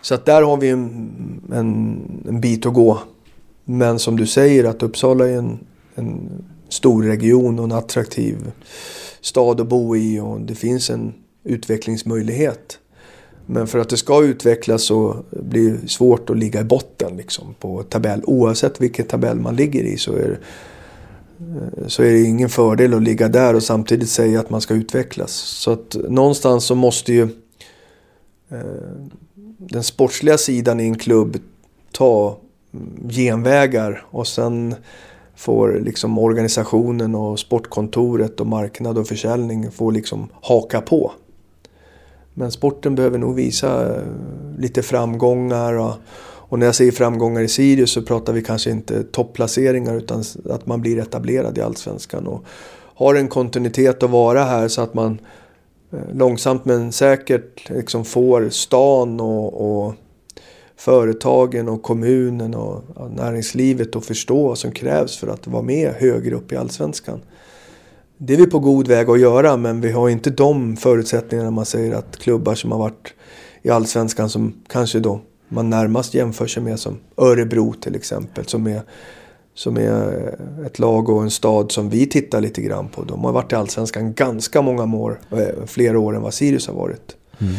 Så 0.00 0.14
att 0.14 0.26
där 0.26 0.42
har 0.42 0.56
vi 0.56 0.68
en, 0.68 1.10
en, 1.52 2.02
en, 2.28 2.40
bit 2.40 2.66
att 2.66 2.74
gå. 2.74 2.98
Men 3.64 3.98
som 3.98 4.16
du 4.16 4.26
säger 4.26 4.64
att 4.64 4.82
Uppsala 4.82 5.28
är 5.28 5.36
en, 5.36 5.58
en 5.94 6.44
stor 6.68 7.02
region 7.02 7.58
och 7.58 7.64
en 7.64 7.72
attraktiv 7.72 8.52
stad 9.20 9.60
att 9.60 9.68
bo 9.68 9.96
i 9.96 10.20
och 10.20 10.40
det 10.40 10.54
finns 10.54 10.90
en 10.90 11.14
utvecklingsmöjlighet. 11.44 12.78
Men 13.46 13.66
för 13.66 13.78
att 13.78 13.88
det 13.88 13.96
ska 13.96 14.22
utvecklas 14.22 14.82
så 14.82 15.16
blir 15.30 15.72
det 15.72 15.88
svårt 15.88 16.30
att 16.30 16.38
ligga 16.38 16.60
i 16.60 16.64
botten 16.64 17.16
liksom, 17.16 17.54
på 17.60 17.82
tabell. 17.82 18.22
Oavsett 18.24 18.80
vilken 18.80 19.06
tabell 19.06 19.40
man 19.40 19.56
ligger 19.56 19.82
i 19.82 19.96
så 19.96 20.12
är, 20.12 20.28
det, 20.28 20.38
eh, 21.40 21.86
så 21.86 22.02
är 22.02 22.12
det 22.12 22.22
ingen 22.22 22.48
fördel 22.48 22.94
att 22.94 23.02
ligga 23.02 23.28
där 23.28 23.54
och 23.54 23.62
samtidigt 23.62 24.08
säga 24.08 24.40
att 24.40 24.50
man 24.50 24.60
ska 24.60 24.74
utvecklas. 24.74 25.32
Så 25.32 25.70
att 25.70 25.96
någonstans 26.08 26.64
så 26.64 26.74
måste 26.74 27.12
ju 27.12 27.22
eh, 28.50 28.58
den 29.58 29.82
sportsliga 29.82 30.38
sidan 30.38 30.80
i 30.80 30.84
en 30.84 30.98
klubb 30.98 31.36
ta 31.92 32.38
mm, 32.72 33.08
genvägar 33.10 34.06
och 34.10 34.26
sen 34.26 34.74
får 35.36 35.80
liksom 35.84 36.18
organisationen 36.18 37.14
och 37.14 37.38
sportkontoret 37.38 38.40
och 38.40 38.46
marknad 38.46 38.98
och 38.98 39.08
försäljning 39.08 39.70
få 39.70 39.90
liksom 39.90 40.28
haka 40.42 40.80
på. 40.80 41.12
Men 42.34 42.50
sporten 42.50 42.94
behöver 42.94 43.18
nog 43.18 43.34
visa 43.34 43.96
eh, 43.96 44.02
lite 44.58 44.82
framgångar. 44.82 45.72
Och, 45.74 45.94
och, 46.48 46.58
när 46.58 46.66
jag 46.66 46.74
säger 46.74 46.92
framgångar 46.92 47.40
i 47.40 47.48
Sirius 47.48 47.90
så 47.90 48.02
pratar 48.02 48.32
vi 48.32 48.42
kanske 48.42 48.70
inte 48.70 49.02
topplaceringar 49.02 49.94
utan 49.94 50.24
att 50.50 50.66
man 50.66 50.80
blir 50.80 50.98
etablerad 50.98 51.58
i 51.58 51.60
Allsvenskan. 51.60 52.26
Och 52.26 52.44
har 52.94 53.14
en 53.14 53.28
kontinuitet 53.28 54.02
att 54.02 54.10
vara 54.10 54.44
här 54.44 54.68
så 54.68 54.80
att 54.80 54.94
man 54.94 55.18
eh, 55.92 55.98
långsamt 56.14 56.64
men 56.64 56.92
säkert 56.92 57.70
liksom 57.70 58.04
får 58.04 58.48
stan 58.48 59.20
och, 59.20 59.84
och 59.84 59.94
företagen 60.76 61.68
och 61.68 61.82
kommunen 61.82 62.54
och 62.54 62.82
näringslivet 63.10 63.96
att 63.96 64.06
förstå 64.06 64.48
vad 64.48 64.58
som 64.58 64.72
krävs 64.72 65.16
för 65.16 65.28
att 65.28 65.46
vara 65.46 65.62
med 65.62 65.94
högre 65.98 66.34
upp 66.34 66.52
i 66.52 66.56
Allsvenskan 66.56 67.20
det 68.18 68.34
är 68.34 68.36
vi 68.36 68.46
på 68.46 68.58
god 68.58 68.88
väg 68.88 69.10
att 69.10 69.20
göra 69.20 69.56
men 69.56 69.80
vi 69.80 69.92
har 69.92 70.08
inte 70.08 70.30
de 70.30 70.76
förutsättningarna 70.76 71.50
man 71.50 71.66
säger 71.66 71.94
att 71.94 72.16
klubbar 72.16 72.54
som 72.54 72.72
har 72.72 72.78
varit 72.78 73.14
i 73.62 73.70
allsvenskan 73.70 74.30
som 74.30 74.54
kanske 74.68 75.00
då 75.00 75.20
man 75.48 75.70
närmast 75.70 76.14
jämför 76.14 76.46
sig 76.46 76.62
med 76.62 76.80
som 76.80 76.98
Örebro 77.16 77.72
till 77.72 77.94
exempel 77.94 78.44
som 78.46 78.66
är, 78.66 78.82
som 79.54 79.76
är 79.76 80.34
ett 80.66 80.78
lag 80.78 81.08
och 81.08 81.22
en 81.22 81.30
stad 81.30 81.72
som 81.72 81.90
vi 81.90 82.06
tittar 82.06 82.40
lite 82.40 82.62
grann 82.62 82.88
på. 82.88 83.02
De 83.02 83.24
har 83.24 83.32
varit 83.32 83.52
i 83.52 83.54
allsvenskan 83.54 84.14
ganska 84.14 84.62
många 84.62 84.96
år, 84.96 85.20
eh, 85.30 85.36
flera 85.36 85.66
fler 85.66 85.96
år 85.96 86.16
än 86.16 86.22
vad 86.22 86.34
Sirius 86.34 86.66
har 86.66 86.74
varit. 86.74 87.16
Mm. 87.38 87.54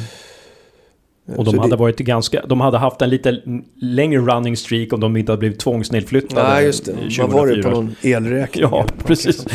Och 1.28 1.46
de 1.46 1.60
hade, 1.60 1.70
det... 1.70 1.76
varit 1.76 1.98
ganska, 1.98 2.46
de 2.46 2.62
hade 2.62 2.78
haft 2.78 3.02
en 3.02 3.10
lite 3.10 3.42
längre 3.82 4.20
running 4.20 4.58
streak 4.58 4.94
om 4.94 5.00
de 5.00 5.18
inte 5.18 5.32
hade 5.32 5.40
blivit 5.40 5.60
tvångsnedflyttade. 5.60 6.50
Nej, 6.50 6.66
just 6.66 6.86
det. 6.86 6.92
2004. 6.92 7.28
Man 7.28 7.38
var 7.38 7.48
det 7.48 7.64
på 7.64 7.70
någon 7.70 7.96
elräkning. 8.02 8.64
Ja, 8.72 8.86
precis. 9.06 9.46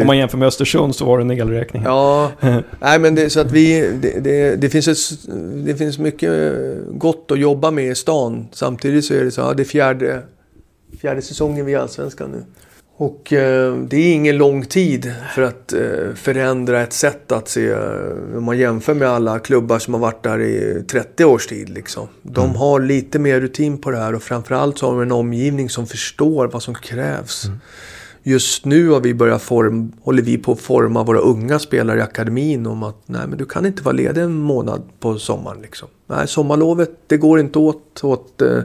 Om 0.00 0.06
man 0.06 0.18
jämför 0.18 0.38
med 0.38 0.48
Östersund 0.48 0.94
så 0.94 1.04
var 1.04 1.18
det 1.18 1.24
en 1.24 1.30
elräkning. 1.30 1.82
Ja, 1.82 2.30
nej 2.80 2.98
men 2.98 3.14
det, 3.14 3.30
så 3.30 3.40
att 3.40 3.52
vi, 3.52 3.80
det, 4.02 4.20
det, 4.20 4.56
det, 4.56 4.70
finns 4.70 4.88
ett, 4.88 5.28
det 5.66 5.76
finns 5.76 5.98
mycket 5.98 6.52
gott 6.92 7.30
att 7.30 7.38
jobba 7.38 7.70
med 7.70 7.90
i 7.90 7.94
stan. 7.94 8.48
Samtidigt 8.52 9.04
så 9.04 9.14
är 9.14 9.24
det 9.24 9.30
så, 9.30 9.40
ja, 9.40 9.54
det 9.54 9.62
är 9.62 9.64
fjärde, 9.64 10.22
fjärde 11.00 11.22
säsongen 11.22 11.66
vi 11.66 11.74
är 11.74 11.78
allsvenskan 11.78 12.30
nu. 12.30 12.42
Och 13.00 13.32
eh, 13.32 13.76
det 13.76 13.96
är 13.96 14.14
ingen 14.14 14.38
lång 14.38 14.64
tid 14.64 15.14
för 15.34 15.42
att 15.42 15.72
eh, 15.72 16.14
förändra 16.14 16.82
ett 16.82 16.92
sätt 16.92 17.32
att 17.32 17.48
se. 17.48 17.68
Eh, 17.68 18.36
om 18.36 18.44
man 18.44 18.58
jämför 18.58 18.94
med 18.94 19.08
alla 19.08 19.38
klubbar 19.38 19.78
som 19.78 19.94
har 19.94 20.00
varit 20.00 20.22
där 20.22 20.40
i 20.40 20.84
30 20.90 21.24
års 21.24 21.46
tid. 21.46 21.68
Liksom. 21.68 22.08
De 22.22 22.44
mm. 22.44 22.56
har 22.56 22.80
lite 22.80 23.18
mer 23.18 23.40
rutin 23.40 23.78
på 23.78 23.90
det 23.90 23.98
här 23.98 24.14
och 24.14 24.22
framförallt 24.22 24.78
så 24.78 24.86
har 24.86 24.92
de 24.92 25.02
en 25.02 25.12
omgivning 25.12 25.68
som 25.68 25.86
förstår 25.86 26.46
vad 26.46 26.62
som 26.62 26.74
krävs. 26.74 27.44
Mm. 27.44 27.58
Just 28.22 28.64
nu 28.64 28.88
har 28.88 29.00
vi 29.00 29.14
börjat 29.14 29.42
form, 29.42 29.92
håller 30.02 30.22
vi 30.22 30.38
på 30.38 30.52
att 30.52 30.60
forma 30.60 31.02
våra 31.02 31.18
unga 31.18 31.58
spelare 31.58 31.98
i 31.98 32.02
akademin 32.02 32.66
om 32.66 32.82
att 32.82 33.02
nej, 33.06 33.22
men 33.28 33.38
du 33.38 33.44
kan 33.44 33.66
inte 33.66 33.82
vara 33.82 33.96
ledig 33.96 34.22
en 34.22 34.38
månad 34.38 34.82
på 35.00 35.18
sommaren. 35.18 35.62
Liksom. 35.62 35.88
Nej, 36.06 36.28
sommarlovet 36.28 36.90
det 37.06 37.16
går 37.16 37.40
inte 37.40 37.58
åt, 37.58 38.04
åt 38.04 38.42
eh, 38.42 38.62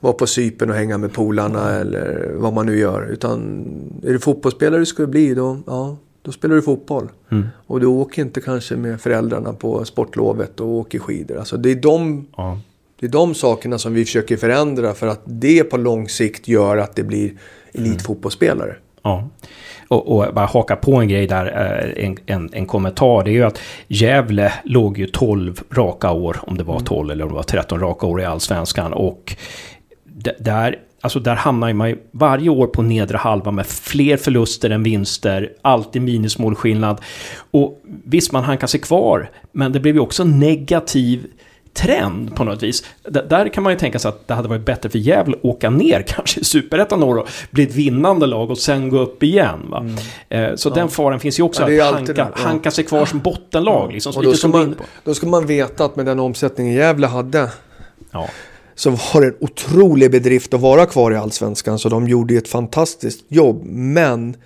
vara 0.00 0.12
på 0.12 0.26
sypen 0.26 0.70
och 0.70 0.76
hänga 0.76 0.98
med 0.98 1.12
polarna 1.12 1.70
eller 1.70 2.32
vad 2.34 2.52
man 2.52 2.66
nu 2.66 2.78
gör. 2.78 3.08
Utan 3.12 3.64
är 4.02 4.12
du 4.12 4.18
fotbollsspelare 4.18 4.80
du 4.80 4.86
ska 4.86 5.06
bli 5.06 5.34
då, 5.34 5.58
ja, 5.66 5.96
då 6.22 6.32
spelar 6.32 6.54
du 6.54 6.62
fotboll. 6.62 7.08
Mm. 7.30 7.46
Och 7.66 7.80
du 7.80 7.86
åker 7.86 8.22
inte 8.22 8.40
kanske 8.40 8.76
med 8.76 9.00
föräldrarna 9.00 9.52
på 9.52 9.84
sportlovet 9.84 10.60
och 10.60 10.68
åker 10.68 10.98
skidor. 10.98 11.38
Alltså 11.38 11.56
det 11.56 11.70
är 11.70 11.76
de, 11.76 12.26
ja. 12.36 12.60
det 13.00 13.06
är 13.06 13.10
de 13.10 13.34
sakerna 13.34 13.78
som 13.78 13.94
vi 13.94 14.04
försöker 14.04 14.36
förändra 14.36 14.94
för 14.94 15.06
att 15.06 15.22
det 15.24 15.64
på 15.64 15.76
lång 15.76 16.08
sikt 16.08 16.48
gör 16.48 16.76
att 16.76 16.96
det 16.96 17.02
blir 17.02 17.32
elitfotbollsspelare. 17.72 18.70
Mm. 18.70 18.80
Ja. 19.02 19.28
Och, 19.88 20.18
och, 20.18 20.34
bara 20.34 20.46
haka 20.46 20.76
på 20.76 20.94
en 20.96 21.08
grej 21.08 21.26
där, 21.26 21.46
eh, 21.46 22.04
en, 22.04 22.16
en, 22.26 22.50
en, 22.52 22.66
kommentar. 22.66 23.24
Det 23.24 23.30
är 23.30 23.32
ju 23.32 23.44
att 23.44 23.58
Gävle 23.86 24.52
låg 24.64 24.98
ju 24.98 25.06
12 25.06 25.60
raka 25.70 26.10
år, 26.12 26.36
om 26.40 26.58
det 26.58 26.64
var 26.64 26.80
12 26.80 27.00
mm. 27.00 27.10
eller 27.10 27.24
om 27.24 27.28
det 27.28 27.34
var 27.34 27.42
13 27.42 27.80
raka 27.80 28.06
år 28.06 28.20
i 28.20 28.24
allsvenskan. 28.24 28.92
Och 28.92 29.36
där, 30.38 30.78
alltså 31.00 31.20
där 31.20 31.34
hamnar 31.34 31.72
man 31.72 31.88
ju 31.88 31.98
varje 32.12 32.50
år 32.50 32.66
på 32.66 32.82
nedre 32.82 33.16
halva 33.16 33.50
med 33.50 33.66
fler 33.66 34.16
förluster 34.16 34.70
än 34.70 34.82
vinster, 34.82 35.52
alltid 35.62 36.02
minusmålskillnad. 36.02 37.00
Och 37.50 37.82
visst, 38.04 38.32
man 38.32 38.44
hankar 38.44 38.66
sig 38.66 38.80
kvar, 38.80 39.30
men 39.52 39.72
det 39.72 39.80
blev 39.80 39.94
ju 39.94 40.00
också 40.00 40.24
negativ 40.24 41.26
trend 41.74 42.36
på 42.36 42.44
något 42.44 42.62
vis. 42.62 42.84
D 43.08 43.20
där 43.28 43.48
kan 43.48 43.62
man 43.62 43.72
ju 43.72 43.78
tänka 43.78 43.98
sig 43.98 44.08
att 44.08 44.28
det 44.28 44.34
hade 44.34 44.48
varit 44.48 44.64
bättre 44.64 44.88
för 44.88 44.98
Gävle 44.98 45.36
att 45.36 45.44
åka 45.44 45.70
ner 45.70 46.02
kanske 46.06 46.40
i 46.40 46.44
Superettan 46.44 47.00
några 47.00 47.20
år, 47.20 47.28
bli 47.50 47.62
ett 47.62 47.74
vinnande 47.74 48.26
lag 48.26 48.50
och 48.50 48.58
sen 48.58 48.88
gå 48.88 48.98
upp 48.98 49.22
igen. 49.22 49.74
Mm. 49.76 49.94
Eh, 50.28 50.56
så 50.56 50.68
ja. 50.68 50.74
den 50.74 50.88
faran 50.88 51.20
finns 51.20 51.38
ju 51.38 51.42
också, 51.42 51.70
ja, 51.70 51.88
att 51.88 51.94
hanka, 51.94 52.12
ja. 52.16 52.30
hanka 52.34 52.70
sig 52.70 52.84
kvar 52.84 53.04
som 53.04 53.18
bottenlag. 53.18 53.92
Liksom, 53.92 54.12
och 54.16 54.22
då, 54.22 54.32
ska 54.32 54.48
man, 54.48 54.74
då 55.04 55.14
ska 55.14 55.26
man 55.26 55.46
veta 55.46 55.84
att 55.84 55.96
med 55.96 56.06
den 56.06 56.20
omsättningen 56.20 56.74
Gävle 56.74 57.06
hade 57.06 57.50
ja 58.10 58.28
så 58.78 58.90
var 58.90 59.20
det 59.20 59.26
en 59.26 59.34
otrolig 59.40 60.10
bedrift 60.10 60.54
att 60.54 60.60
vara 60.60 60.86
kvar 60.86 61.12
i 61.12 61.16
allsvenskan. 61.16 61.78
Så 61.78 61.88
de 61.88 62.08
gjorde 62.08 62.34
ett 62.34 62.48
fantastiskt 62.48 63.24
jobb. 63.28 63.64
Men 63.64 64.36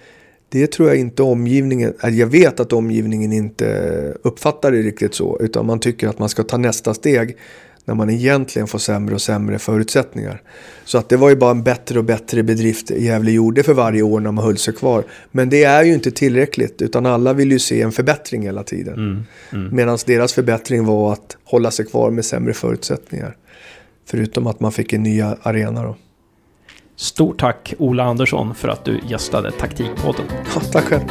det 0.49 0.67
tror 0.67 0.89
jag 0.89 0.99
inte 0.99 1.23
omgivningen, 1.23 1.95
jag 2.03 2.27
vet 2.27 2.61
att 2.61 2.73
omgivningen 2.73 3.33
inte 3.33 3.67
uppfattar 4.23 4.73
det 4.73 4.83
riktigt 4.83 5.15
så. 5.15 5.39
Utan 5.41 5.67
man 5.67 5.81
tycker 5.81 6.09
att 6.09 6.19
man 6.19 6.29
ska 6.29 6.43
ta 6.43 6.57
nästa 6.57 6.95
steg 6.95 7.37
när 7.85 7.95
man 7.95 8.11
egentligen 8.11 8.69
får 8.69 8.79
sämre 8.79 9.15
och 9.15 9.23
sämre 9.23 9.59
förutsättningar. 9.59 10.43
Så 10.85 10.99
att 10.99 11.09
det 11.09 11.17
var 11.17 11.29
ju 11.29 11.37
bara 11.37 11.51
en 11.51 11.63
bättre 11.63 11.99
och 11.99 12.05
bättre 12.05 12.43
bedrift 12.43 12.91
Gävle 12.91 13.31
gjorde 13.31 13.63
för 13.63 13.75
varje 13.75 14.03
år 14.03 14.21
när 14.21 14.33
man 14.33 14.45
höll 14.45 14.59
sig 14.59 14.75
kvar. 14.75 15.05
Men 15.31 15.51
det 15.51 15.65
är 15.65 15.85
ju 15.85 15.95
inte 15.95 16.11
tillräckligt 16.11 16.83
utan 16.83 17.07
alla 17.07 17.33
vill 17.33 17.53
ju 17.53 17.59
se 17.59 17.83
en 17.83 17.93
förbättring 17.93 18.43
hela 18.43 18.63
tiden. 18.63 18.95
Mm, 18.95 19.25
mm. 19.53 19.77
Medan 19.77 19.99
deras 20.07 20.33
förbättring 20.33 20.85
var 20.85 21.13
att 21.13 21.37
hålla 21.45 21.71
sig 21.71 21.87
kvar 21.87 22.11
med 22.11 22.25
sämre 22.25 22.55
förutsättningar. 22.55 23.37
Förutom 24.07 24.47
att 24.47 24.61
man 24.61 24.73
fick 24.73 24.93
en 24.93 25.03
ny 25.03 25.23
arena 25.23 25.83
då. 25.83 25.97
Stort 26.97 27.41
tack 27.41 27.75
Ola 27.79 28.05
Andersson 28.05 28.55
för 28.55 28.69
att 28.69 28.85
du 28.85 29.01
gästade 29.09 29.51
Taktikpodden. 29.51 30.25
Ja, 30.55 30.61
tack 30.61 30.85
själv. 30.85 31.03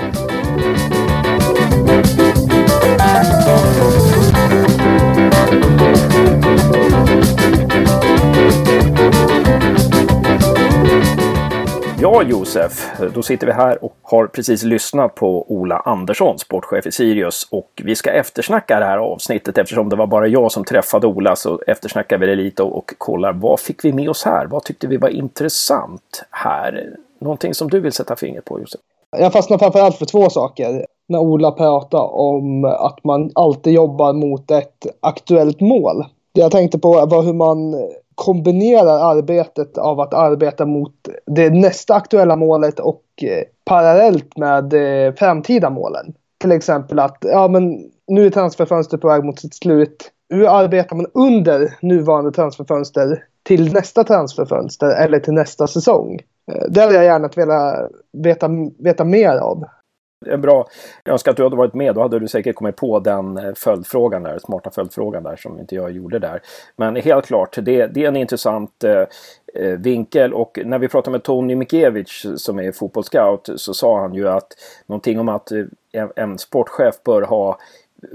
Ja, 12.01 12.23
Josef, 12.23 12.91
då 13.13 13.21
sitter 13.21 13.47
vi 13.47 13.53
här 13.53 13.83
och 13.83 13.95
har 14.01 14.27
precis 14.27 14.63
lyssnat 14.63 15.15
på 15.15 15.45
Ola 15.51 15.79
Andersson, 15.79 16.39
sportchef 16.39 16.85
i 16.87 16.91
Sirius. 16.91 17.47
Och 17.51 17.81
vi 17.83 17.95
ska 17.95 18.11
eftersnacka 18.11 18.79
det 18.79 18.85
här 18.85 18.97
avsnittet 18.97 19.57
eftersom 19.57 19.89
det 19.89 19.95
var 19.95 20.07
bara 20.07 20.27
jag 20.27 20.51
som 20.51 20.63
träffade 20.63 21.07
Ola 21.07 21.35
så 21.35 21.61
eftersnackar 21.67 22.17
vi 22.17 22.25
det 22.25 22.35
lite 22.35 22.63
och, 22.63 22.93
kollar 22.97 23.33
vad 23.33 23.59
fick 23.59 23.85
vi 23.85 23.93
med 23.93 24.09
oss 24.09 24.23
här? 24.23 24.45
Vad 24.45 24.63
tyckte 24.63 24.87
vi 24.87 24.97
var 24.97 25.09
intressant 25.09 26.23
här? 26.31 26.95
Någonting 27.19 27.53
som 27.53 27.69
du 27.69 27.79
vill 27.79 27.91
sätta 27.91 28.15
fingret 28.15 28.45
på, 28.45 28.59
Josef? 28.59 28.81
Jag 29.17 29.33
fastnar 29.33 29.57
framförallt 29.57 29.95
för 29.95 30.05
två 30.05 30.29
saker. 30.29 30.85
När 31.07 31.19
Ola 31.19 31.51
pratar 31.51 32.13
om 32.15 32.65
att 32.65 33.03
man 33.03 33.31
alltid 33.35 33.73
jobbar 33.73 34.13
mot 34.13 34.51
ett 34.51 34.85
aktuellt 34.99 35.61
mål. 35.61 36.05
Det 36.33 36.41
jag 36.41 36.51
tänkte 36.51 36.79
på 36.79 37.05
var 37.05 37.23
hur 37.23 37.33
man 37.33 37.73
kombinerar 38.21 39.17
arbetet 39.17 39.77
av 39.77 39.99
att 39.99 40.13
arbeta 40.13 40.65
mot 40.65 40.93
det 41.25 41.49
nästa 41.49 41.93
aktuella 41.93 42.36
målet 42.36 42.79
och 42.79 43.03
eh, 43.21 43.43
parallellt 43.65 44.38
med 44.38 44.73
eh, 44.73 45.13
framtida 45.13 45.69
målen. 45.69 46.13
Till 46.41 46.51
exempel 46.51 46.99
att 46.99 47.17
ja, 47.21 47.47
men 47.47 47.91
nu 48.07 48.25
är 48.25 48.29
transferfönstret 48.29 49.01
på 49.01 49.07
väg 49.07 49.23
mot 49.23 49.39
sitt 49.39 49.55
slut. 49.55 50.12
Hur 50.29 50.47
arbetar 50.47 50.95
man 50.95 51.05
under 51.13 51.77
nuvarande 51.81 52.31
transferfönster 52.31 53.23
till 53.43 53.73
nästa 53.73 54.03
transferfönster 54.03 55.03
eller 55.03 55.19
till 55.19 55.34
nästa 55.34 55.67
säsong? 55.67 56.19
Eh, 56.51 56.65
det 56.69 56.81
hade 56.81 56.93
jag 56.93 57.03
gärna 57.03 57.29
velat 57.36 57.91
veta, 58.23 58.49
veta 58.79 59.03
mer 59.03 59.38
av 59.38 59.63
är 60.25 60.38
bra. 60.38 60.67
Jag 61.03 61.13
önskar 61.13 61.31
att 61.31 61.38
du 61.38 61.43
hade 61.43 61.55
varit 61.55 61.73
med. 61.73 61.95
Då 61.95 62.01
hade 62.01 62.19
du 62.19 62.27
säkert 62.27 62.55
kommit 62.55 62.75
på 62.75 62.99
den 62.99 63.38
eh, 63.38 63.53
följdfrågan 63.55 64.23
där, 64.23 64.39
smarta 64.39 64.71
följdfrågan 64.71 65.23
där 65.23 65.36
som 65.36 65.60
inte 65.60 65.75
jag 65.75 65.91
gjorde 65.91 66.19
där. 66.19 66.41
Men 66.75 66.95
helt 66.95 67.25
klart, 67.25 67.57
det, 67.62 67.88
det 67.88 68.03
är 68.03 68.07
en 68.07 68.15
intressant 68.15 68.84
eh, 68.84 69.03
eh 69.53 69.77
vinkel 69.77 70.34
och 70.34 70.60
när 70.65 70.79
vi 70.79 70.88
pratade 70.88 71.12
med 71.12 71.23
Tony 71.23 71.55
Mikiewicz 71.55 72.25
som 72.36 72.60
är 72.60 72.71
fotbollsscout 72.71 73.49
så 73.55 73.73
sa 73.73 73.99
han 73.99 74.13
ju 74.13 74.29
att 74.29 74.47
någonting 74.86 75.19
om 75.19 75.29
att 75.29 75.51
eh, 75.51 75.63
en, 75.91 76.12
en 76.15 76.38
sportchef 76.38 77.03
bör 77.03 77.21
ha 77.21 77.57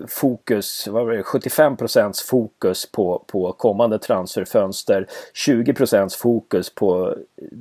fokus, 0.08 0.88
vad 0.88 1.06
var 1.06 1.12
det, 1.12 1.22
75% 1.22 2.28
fokus 2.28 2.92
på, 2.92 3.24
på 3.26 3.52
kommande 3.52 3.98
transferfönster, 3.98 5.06
20% 5.46 6.18
fokus 6.18 6.74
på 6.74 7.14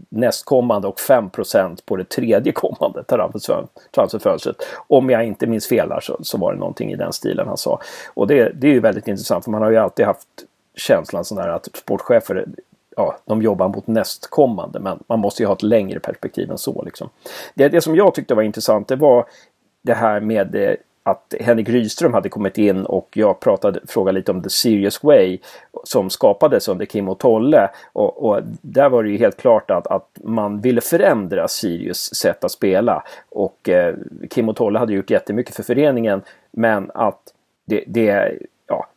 nästkommande 0.09 0.87
och 0.87 0.99
5% 0.99 1.79
på 1.85 1.95
det 1.95 2.09
tredje 2.09 2.51
kommande 2.51 3.03
transferfönstret. 3.91 4.55
Om 4.87 5.09
jag 5.09 5.25
inte 5.25 5.47
minns 5.47 5.67
fel 5.67 5.91
här 5.91 5.99
så, 5.99 6.17
så 6.21 6.37
var 6.37 6.53
det 6.53 6.59
någonting 6.59 6.91
i 6.91 6.95
den 6.95 7.13
stilen 7.13 7.47
han 7.47 7.57
sa. 7.57 7.81
Och 8.13 8.27
det, 8.27 8.51
det 8.55 8.67
är 8.67 8.71
ju 8.71 8.79
väldigt 8.79 9.07
intressant 9.07 9.43
för 9.43 9.51
man 9.51 9.61
har 9.61 9.71
ju 9.71 9.77
alltid 9.77 10.05
haft 10.05 10.27
känslan 10.75 11.25
sån 11.25 11.37
här 11.37 11.49
att 11.49 11.69
sportchefer 11.75 12.45
ja, 12.95 13.17
de 13.25 13.41
jobbar 13.41 13.67
mot 13.67 13.87
nästkommande 13.87 14.79
men 14.79 15.03
man 15.07 15.19
måste 15.19 15.43
ju 15.43 15.47
ha 15.47 15.53
ett 15.53 15.63
längre 15.63 15.99
perspektiv 15.99 16.51
än 16.51 16.57
så. 16.57 16.83
Liksom. 16.83 17.09
Det, 17.53 17.69
det 17.69 17.81
som 17.81 17.95
jag 17.95 18.15
tyckte 18.15 18.35
var 18.35 18.43
intressant 18.43 18.87
det 18.87 18.95
var 18.95 19.25
det 19.81 19.93
här 19.93 20.19
med 20.19 20.55
eh, 20.55 20.75
att 21.07 21.33
Henrik 21.39 21.69
Rydström 21.69 22.13
hade 22.13 22.29
kommit 22.29 22.57
in 22.57 22.85
och 22.85 23.09
jag 23.13 23.39
pratade, 23.39 23.79
frågade 23.87 24.17
lite 24.17 24.31
om 24.31 24.43
The 24.43 24.49
Serious 24.49 25.03
Way 25.03 25.39
som 25.83 26.09
skapades 26.09 26.67
under 26.67 26.85
Kim 26.85 27.09
och 27.09 27.19
Tolle. 27.19 27.69
Och, 27.93 28.25
och 28.25 28.41
där 28.61 28.89
var 28.89 29.03
det 29.03 29.09
ju 29.09 29.17
helt 29.17 29.37
klart 29.37 29.71
att, 29.71 29.87
att 29.87 30.09
man 30.23 30.61
ville 30.61 30.81
förändra 30.81 31.47
Sirius 31.47 32.15
sätt 32.15 32.43
att 32.43 32.51
spela. 32.51 33.03
Och 33.29 33.69
eh, 33.69 33.95
Kim 34.29 34.49
och 34.49 34.55
Tolle 34.55 34.79
hade 34.79 34.93
gjort 34.93 35.09
jättemycket 35.09 35.55
för 35.55 35.63
föreningen 35.63 36.21
men 36.51 36.91
att 36.93 37.21
det, 37.65 37.83
det 37.87 38.33
ja, 38.67 38.87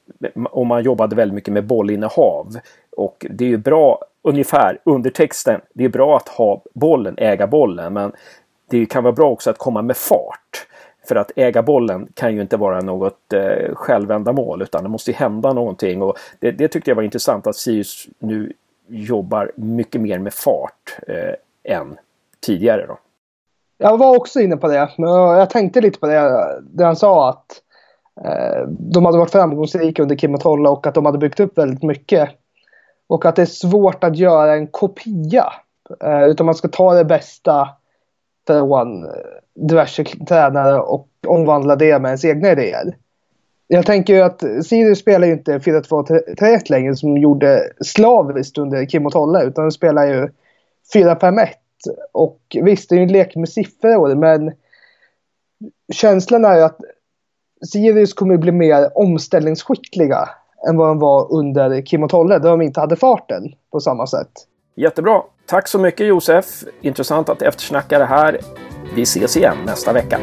och 0.50 0.66
man 0.66 0.82
jobbade 0.82 1.16
väldigt 1.16 1.34
mycket 1.34 1.54
med 1.54 1.66
bollinnehav. 1.66 2.58
Och 2.96 3.26
det 3.30 3.44
är 3.44 3.48
ju 3.48 3.56
bra, 3.56 4.04
ungefär 4.22 4.78
under 4.84 5.10
texten, 5.10 5.60
det 5.72 5.84
är 5.84 5.88
bra 5.88 6.16
att 6.16 6.28
ha 6.28 6.62
bollen, 6.74 7.14
äga 7.18 7.46
bollen 7.46 7.92
men 7.92 8.12
det 8.70 8.86
kan 8.86 9.04
vara 9.04 9.12
bra 9.12 9.30
också 9.30 9.50
att 9.50 9.58
komma 9.58 9.82
med 9.82 9.96
fart. 9.96 10.66
För 11.08 11.16
att 11.16 11.32
äga 11.36 11.62
bollen 11.62 12.08
kan 12.14 12.34
ju 12.34 12.40
inte 12.40 12.56
vara 12.56 12.80
något 12.80 13.32
eh, 13.32 13.74
självändamål 13.74 14.62
utan 14.62 14.82
det 14.82 14.88
måste 14.88 15.12
hända 15.12 15.52
någonting. 15.52 16.02
Och 16.02 16.18
det, 16.38 16.50
det 16.50 16.68
tyckte 16.68 16.90
jag 16.90 16.96
var 16.96 17.02
intressant 17.02 17.46
att 17.46 17.56
Sirius 17.56 18.06
nu 18.18 18.52
jobbar 18.88 19.52
mycket 19.54 20.00
mer 20.00 20.18
med 20.18 20.34
fart 20.34 20.98
eh, 21.06 21.74
än 21.76 21.98
tidigare. 22.40 22.86
Då. 22.86 22.98
Jag 23.78 23.98
var 23.98 24.16
också 24.16 24.40
inne 24.40 24.56
på 24.56 24.68
det. 24.68 24.90
Men 24.98 25.10
jag 25.10 25.50
tänkte 25.50 25.80
lite 25.80 25.98
på 25.98 26.06
det, 26.06 26.46
det 26.62 26.84
han 26.84 26.96
sa 26.96 27.30
att 27.30 27.62
eh, 28.24 28.68
de 28.68 29.04
hade 29.04 29.18
varit 29.18 29.30
framgångsrika 29.30 30.02
under 30.02 30.16
Kim 30.16 30.34
och 30.34 30.40
Tolle 30.40 30.68
och 30.68 30.86
att 30.86 30.94
de 30.94 31.06
hade 31.06 31.18
byggt 31.18 31.40
upp 31.40 31.58
väldigt 31.58 31.82
mycket. 31.82 32.30
Och 33.06 33.24
att 33.24 33.36
det 33.36 33.42
är 33.42 33.46
svårt 33.46 34.04
att 34.04 34.16
göra 34.16 34.54
en 34.54 34.66
kopia. 34.66 35.52
Eh, 36.04 36.24
utan 36.24 36.46
man 36.46 36.54
ska 36.54 36.68
ta 36.68 36.94
det 36.94 37.04
bästa 37.04 37.68
från 38.46 39.04
eh, 39.04 39.10
diverse 39.68 40.04
tränare 40.04 40.80
och 40.80 41.08
omvandla 41.26 41.76
det 41.76 41.98
med 41.98 42.08
ens 42.08 42.24
egna 42.24 42.52
idéer. 42.52 42.96
Jag 43.66 43.86
tänker 43.86 44.14
ju 44.14 44.20
att 44.20 44.40
Sirius 44.40 44.98
spelar 44.98 45.26
ju 45.26 45.32
inte 45.32 45.58
4-2-3-1 45.58 46.70
längre 46.70 46.96
som 46.96 47.18
gjorde 47.18 47.72
slaviskt 47.80 48.58
under 48.58 48.84
Kim 48.84 49.06
och 49.06 49.12
Tolle 49.12 49.44
utan 49.44 49.64
de 49.64 49.70
spelar 49.70 50.06
ju 50.06 50.28
4-5-1. 50.94 51.48
Och 52.12 52.40
visst, 52.62 52.88
det 52.88 52.94
är 52.94 52.96
ju 52.96 53.02
en 53.02 53.12
lek 53.12 53.36
med 53.36 53.48
siffror 53.48 54.14
men 54.14 54.52
känslan 55.92 56.44
är 56.44 56.56
ju 56.56 56.62
att 56.62 56.80
Sirius 57.72 58.14
kommer 58.14 58.36
bli 58.36 58.52
mer 58.52 58.98
omställningsskickliga 58.98 60.28
än 60.68 60.76
vad 60.76 60.88
de 60.88 60.98
var 60.98 61.32
under 61.32 61.82
Kim 61.82 62.02
och 62.02 62.10
Tolle 62.10 62.38
där 62.38 62.50
de 62.50 62.62
inte 62.62 62.80
hade 62.80 62.96
farten 62.96 63.54
på 63.72 63.80
samma 63.80 64.06
sätt. 64.06 64.32
Jättebra! 64.76 65.22
Tack 65.48 65.68
så 65.68 65.78
mycket 65.78 66.06
Josef! 66.06 66.64
Intressant 66.80 67.28
att 67.28 67.42
eftersnacka 67.42 67.98
det 67.98 68.06
här. 68.06 68.40
Vi 68.94 69.02
ses 69.02 69.36
igen 69.36 69.56
nästa 69.66 69.92
vecka. 69.92 70.20